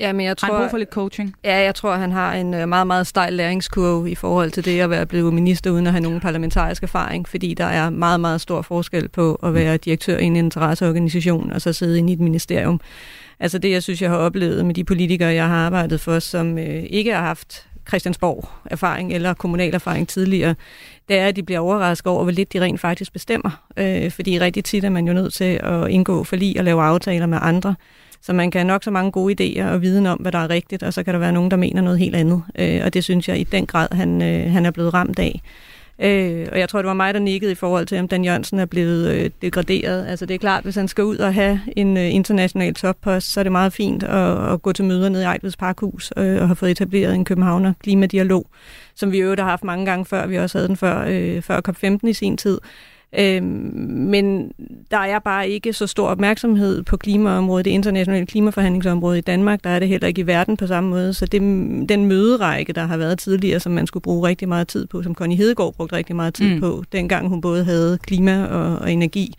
[0.00, 1.34] Ja, men jeg tror, har han brug for lidt coaching?
[1.44, 4.80] Ja, jeg tror, han har en øh, meget, meget stejl læringskurve i forhold til det
[4.80, 8.40] at være blevet minister uden at have nogen parlamentarisk erfaring, fordi der er meget, meget
[8.40, 12.20] stor forskel på at være direktør i en interesseorganisation og så sidde inde i et
[12.20, 12.80] ministerium.
[13.40, 16.58] Altså det, jeg synes, jeg har oplevet med de politikere, jeg har arbejdet for, som
[16.58, 20.54] øh, ikke har haft Christiansborg-erfaring eller kommunal erfaring tidligere,
[21.08, 23.64] det er, at de bliver overrasket over, hvor lidt de rent faktisk bestemmer.
[23.76, 27.26] Øh, fordi rigtig tit er man jo nødt til at indgå forlig og lave aftaler
[27.26, 27.74] med andre.
[28.22, 30.50] Så man kan have nok så mange gode idéer og viden om, hvad der er
[30.50, 32.42] rigtigt, og så kan der være nogen, der mener noget helt andet.
[32.58, 35.42] Øh, og det synes jeg i den grad, han, øh, han er blevet ramt af.
[36.02, 38.58] Øh, og jeg tror, det var mig, der nikkede i forhold til, om Dan Jørgensen
[38.58, 40.06] er blevet øh, degraderet.
[40.06, 43.40] Altså det er klart, hvis han skal ud og have en øh, international toppost, så
[43.40, 46.48] er det meget fint at, at gå til møder nede i Ejtveds Parkhus øh, og
[46.48, 48.46] have fået etableret en Københavner klimadialog,
[48.94, 50.26] som vi jo har haft mange gange før.
[50.26, 52.58] Vi også havde den før, øh, før COP15 i sin tid.
[53.18, 54.52] Øh, men
[54.90, 59.64] der er bare ikke så stor opmærksomhed på klimaområdet, det internationale klimaforhandlingsområde i Danmark.
[59.64, 61.14] Der er det heller ikke i verden på samme måde.
[61.14, 61.40] Så det,
[61.88, 65.14] den møderække, der har været tidligere, som man skulle bruge rigtig meget tid på, som
[65.14, 66.60] Connie Hedegaard brugte rigtig meget tid mm.
[66.60, 69.34] på, dengang hun både havde klima og, og energi,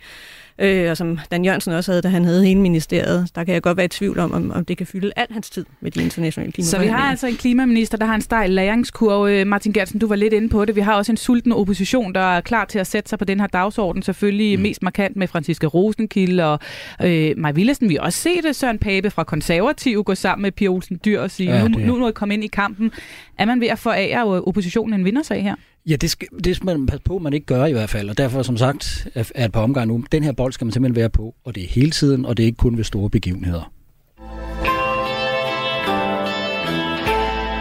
[0.62, 3.28] øh, og som Dan Jørgensen også havde, da han havde hele ministeriet.
[3.34, 5.50] Der kan jeg godt være i tvivl om, om, om det kan fylde al hans
[5.50, 6.96] tid med de internationale klimaforhandlinger.
[6.96, 9.40] Så vi har altså en klimaminister, der har en stejl læringskurve.
[9.40, 10.76] Øh, Martin Gertsen, du var lidt inde på det.
[10.76, 13.40] Vi har også en sulten opposition, der er klar til at sætte sig på den
[13.40, 14.02] her dagsorden.
[14.02, 14.62] Selvfølgelig mm.
[14.62, 16.58] mest markant med Franziska Rosenkilde og
[17.02, 17.88] øh, Maja Willesen.
[17.88, 21.20] Vi har også set det, Søren Pape fra Konservativ gå sammen med Pia Olsen Dyr
[21.20, 22.92] og sige, ja, nu, nu må I komme ind i kampen.
[23.38, 25.54] Er man ved at forære oppositionen en vindersag her?
[25.86, 28.10] Ja, det skal, det skal man passe på, man ikke gør i hvert fald.
[28.10, 30.96] Og derfor, som sagt, er et par omgange nu, den her bold skal man simpelthen
[30.96, 31.34] være på.
[31.44, 33.72] Og det er hele tiden, og det er ikke kun ved store begivenheder.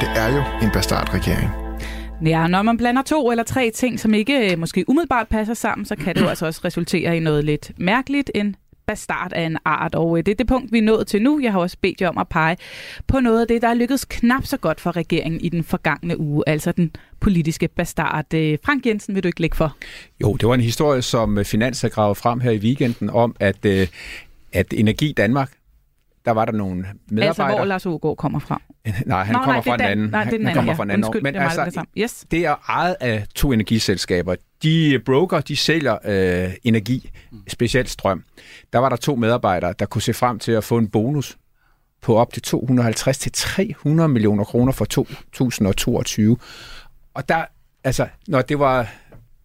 [0.02, 1.50] Det er jo en bastardregering.
[2.26, 5.86] Ja, når man blander to eller tre ting, som ikke øh, måske umiddelbart passer sammen,
[5.86, 8.56] så kan det jo altså også resultere i noget lidt mærkeligt, en
[8.86, 9.96] bastard af en art.
[9.96, 11.40] Og øh, det er det punkt, vi er nået til nu.
[11.40, 12.58] Jeg har også bedt jer om at pege
[13.08, 16.20] på noget af det, der er lykkedes knap så godt for regeringen i den forgangne
[16.20, 16.92] uge, altså den
[17.22, 18.34] politiske bastard.
[18.34, 19.76] Øh, Frank Jensen, vil du ikke lægge for?
[20.22, 23.66] Jo, det var en historie, som Finans har gravet frem her i weekenden om, at,
[23.66, 23.88] øh,
[24.54, 25.52] at Energi Danmark,
[26.26, 27.28] der var der nogle medarbejdere...
[27.28, 28.62] Altså, hvor Lars Ågaard kommer fra?
[29.06, 30.10] Nej, han Nå, kommer nej, fra en anden.
[30.10, 30.78] Nej, det er den han kommer ja.
[30.78, 31.06] fra en anden.
[31.06, 32.26] Undskyld, men det, altså, det, yes.
[32.32, 34.36] det er ejet af to energiselskaber.
[34.64, 37.10] De broker, de sælger øh, energi,
[37.48, 38.24] specielt strøm.
[38.74, 41.38] Der var der to medarbejdere, der kunne se frem til at få en bonus
[42.02, 46.38] på op til 250-300 millioner kroner for 2022.
[47.14, 47.46] Og der,
[47.84, 48.90] altså, når det var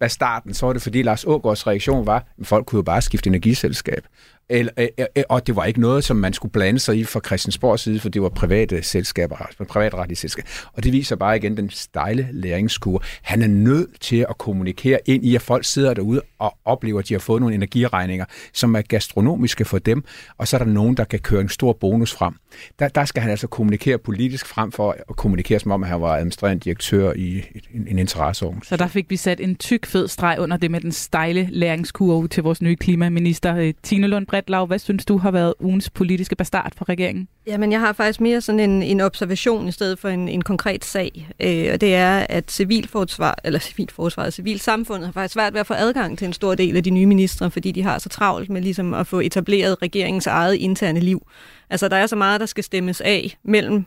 [0.09, 3.29] starten, så var det fordi Lars Ågaards reaktion var, at folk kunne jo bare skifte
[3.29, 4.07] energiselskab.
[4.49, 7.05] Eller, øh, øh, øh, og det var ikke noget, som man skulle blande sig i
[7.05, 10.49] fra Christiansborgs side, for det var private selskaber, altså privatretlige selskaber.
[10.73, 13.03] Og det viser bare igen den stejle læringskur.
[13.23, 17.09] Han er nødt til at kommunikere ind i, at folk sidder derude og oplever, at
[17.09, 20.05] de har fået nogle energiregninger, som er gastronomiske for dem,
[20.39, 22.35] og så er der nogen, der kan køre en stor bonus frem.
[22.79, 26.01] Der, der skal han altså kommunikere politisk frem for at kommunikere, som om at han
[26.01, 27.45] var administrerende direktør i
[27.75, 28.63] en, en interesseorganisation.
[28.63, 32.29] Så der fik vi sat en tyk, fed streg under det med den stejle læringskurve
[32.29, 34.67] til vores nye klimaminister, Tine Lund Bredlav.
[34.67, 37.29] Hvad synes du har været ugens politiske bastard for regeringen?
[37.47, 40.85] Jamen, jeg har faktisk mere sådan en, en observation i stedet for en, en konkret
[40.85, 41.29] sag.
[41.41, 45.75] Øh, og det er, at civilforsvar, eller civilforsvaret, civilsamfundet har faktisk svært ved at få
[45.75, 48.63] adgang til en stor del af de nye ministre, fordi de har så travlt med
[48.63, 51.27] ligesom at få etableret regeringens eget interne liv.
[51.71, 53.85] Altså, der er så meget, der skal stemmes af mellem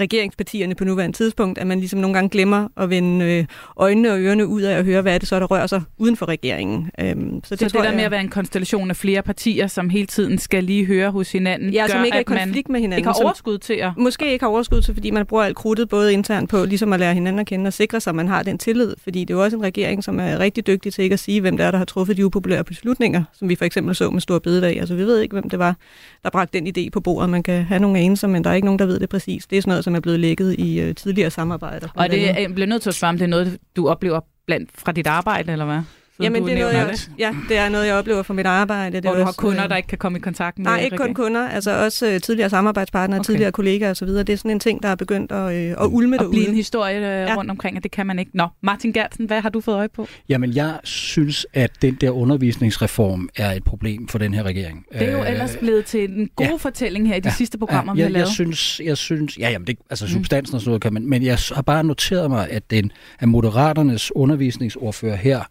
[0.00, 3.44] regeringspartierne på nuværende tidspunkt, at man ligesom nogle gange glemmer at vende øh,
[3.76, 6.16] øjnene og ørerne ud af at høre, hvad er det så, der rører sig uden
[6.16, 6.90] for regeringen.
[7.00, 9.66] Øhm, så det, så det der jeg, med at være en konstellation af flere partier,
[9.66, 12.68] som hele tiden skal lige høre hos hinanden, ja, gør, som ikke er i konflikt
[12.68, 12.98] med hinanden.
[12.98, 13.90] Ikke har overskud til at...
[13.96, 17.00] Måske ikke har overskud til, fordi man bruger alt krudtet både internt på, ligesom at
[17.00, 18.94] lære hinanden at kende og sikre sig, at man har den tillid.
[19.02, 21.40] Fordi det er jo også en regering, som er rigtig dygtig til ikke at sige,
[21.40, 24.20] hvem det er, der har truffet de upopulære beslutninger, som vi for eksempel så med
[24.20, 24.80] Stor Bededag.
[24.80, 25.76] Altså vi ved ikke, hvem det var,
[26.24, 27.30] der bragte den idé på bordet.
[27.30, 29.46] Man kan have nogle anelser, men der er ikke nogen, der ved det præcis.
[29.46, 31.88] Det er sådan noget, som er blevet lækket i øh, tidligere samarbejder.
[31.94, 34.70] Og det er, bliver nødt til at svare, om det er noget, du oplever blandt
[34.74, 35.80] fra dit arbejde, eller hvad?
[36.20, 38.96] Jamen, det er noget, jeg, ja, det er noget, jeg oplever fra mit arbejde.
[38.96, 40.80] Det Hvor er du også, har kunder, der ikke kan komme i kontakt med Nej,
[40.80, 41.48] ikke kun kunder.
[41.48, 43.26] Altså også uh, tidligere samarbejdspartnere, okay.
[43.26, 44.08] tidligere kollegaer osv.
[44.08, 46.28] Det er sådan en ting, der er begyndt at, uh, at ulme derude.
[46.28, 47.34] Og blive en historie uh, ja.
[47.36, 48.30] rundt omkring, og det kan man ikke.
[48.34, 50.08] Nå, Martin Gertsen, hvad har du fået øje på?
[50.28, 54.86] Jamen, jeg synes, at den der undervisningsreform er et problem for den her regering.
[54.92, 56.56] Det er jo ellers blevet til en god ja.
[56.56, 57.34] fortælling her i de ja.
[57.34, 57.94] sidste programmer, ja.
[57.94, 58.26] vi har jeg, lavet.
[58.26, 61.22] Jeg synes, jeg synes ja, jamen det, altså substansen og sådan noget kan man, men
[61.22, 65.42] jeg har bare noteret mig, at den af Moderaternes undervisningsordfører her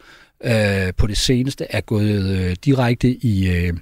[0.43, 3.73] øh, på det seneste er gået øh, direkte i, øh,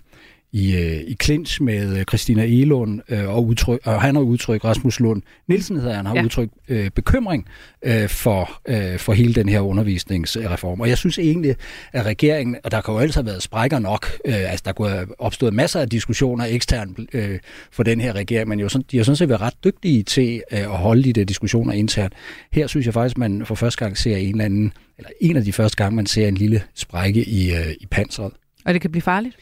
[0.52, 4.66] i, øh, i clinch med øh, Christina Elund, øh, og, udtryk, og han har udtrykt,
[4.66, 6.24] Rasmus Lund Nielsen hedder han, har ja.
[6.24, 7.46] udtrykt øh, bekymring
[7.86, 10.82] øh, for, øh, for hele den her undervisningsreform.
[10.82, 11.56] Og jeg synes egentlig,
[11.94, 14.90] at regeringen, og der kan jo ellers have været sprækker nok, øh, altså der kunne
[14.90, 17.40] have opstået masser af diskussioner eksternt øh,
[17.72, 20.42] for den her regering, men jo sådan, de har sådan set været ret dygtige til
[20.52, 22.14] øh, at holde de der diskussioner internt.
[22.52, 25.44] Her synes jeg faktisk, man for første gang ser en eller anden, eller en af
[25.44, 28.34] de første gange, man ser en lille sprække i, øh, i panseret.
[28.66, 29.36] Og det kan blive farligt?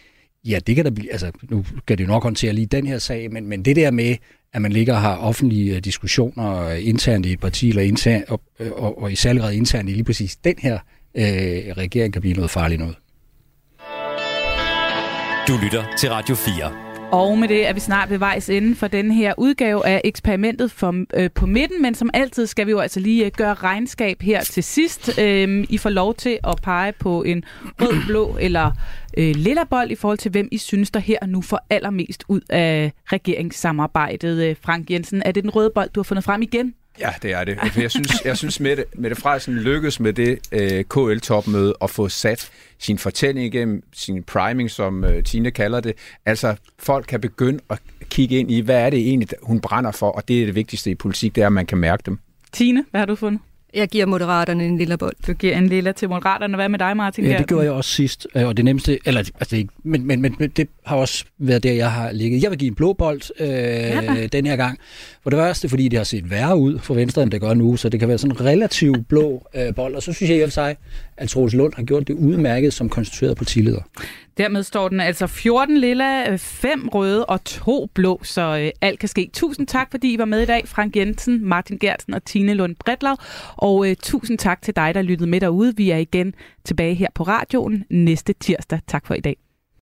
[0.47, 2.99] Ja, det kan der blive, altså nu kan det jo nok håndtere lige den her
[2.99, 4.15] sag, men, men det der med,
[4.53, 8.25] at man ligger og har offentlige øh, diskussioner øh, internt i et parti, eller internt,
[8.29, 10.79] og, øh, og, og i særlig grad internt i lige præcis den her
[11.15, 11.23] øh,
[11.77, 12.95] regering, kan blive noget farligt noget.
[15.47, 16.86] Du lytter til Radio 4.
[17.11, 20.71] Og med det er vi snart ved vejs ende for den her udgave af eksperimentet
[20.71, 24.21] for, øh, på midten, men som altid skal vi jo altså lige øh, gøre regnskab
[24.21, 25.19] her til sidst.
[25.19, 27.43] Øh, I får lov til at pege på en
[27.81, 28.71] rød, blå eller
[29.17, 32.41] øh, lilla bold i forhold til, hvem I synes, der her nu får allermest ud
[32.49, 34.43] af regeringssamarbejdet.
[34.43, 36.73] Øh, Frank Jensen, er det den røde bold, du har fundet frem igen?
[36.99, 37.57] Ja, det er det.
[37.73, 42.09] For jeg synes, jeg synes Mette, Mette Frederiksen lykkedes med det øh, KL-topmøde at få
[42.09, 45.93] sat sin fortælling igennem, sin priming, som øh, Tine kalder det.
[46.25, 50.09] Altså, folk kan begynde at kigge ind i, hvad er det egentlig, hun brænder for,
[50.09, 52.19] og det er det vigtigste i politik, det er, at man kan mærke dem.
[52.51, 53.41] Tine, hvad har du fundet?
[53.73, 55.15] Jeg giver Moderaterne en lille bold.
[55.27, 56.55] Du giver en lille til Moderaterne.
[56.55, 57.25] Hvad med dig, Martin?
[57.25, 58.27] Ja, det gjorde jeg også sidst.
[58.35, 61.73] Øh, og det nemmeste, eller altså det, men, men, men, det har også været der,
[61.73, 62.43] jeg har ligget.
[62.43, 64.27] Jeg vil give en blå bold øh, ja.
[64.27, 64.79] den her gang.
[65.23, 67.75] For det første, fordi det har set værre ud for Venstre, end det gør nu.
[67.75, 69.95] Så det kan være sådan en relativt blå øh, bold.
[69.95, 70.75] Og så synes jeg i og for sig,
[71.17, 73.81] at Troels Lund har gjort det udmærket som konstitueret partileder.
[74.37, 78.99] Dermed står den altså 14 lilla, øh, 5 røde og 2 blå, så øh, alt
[78.99, 79.29] kan ske.
[79.33, 80.67] Tusind tak, fordi I var med i dag.
[80.67, 83.17] Frank Jensen, Martin Gertsen og Tine Lund Bredlav.
[83.55, 85.73] Og øh, tusind tak til dig, der lyttede med derude.
[85.77, 86.33] Vi er igen
[86.65, 88.79] tilbage her på radioen næste tirsdag.
[88.87, 89.46] Tak for i dag.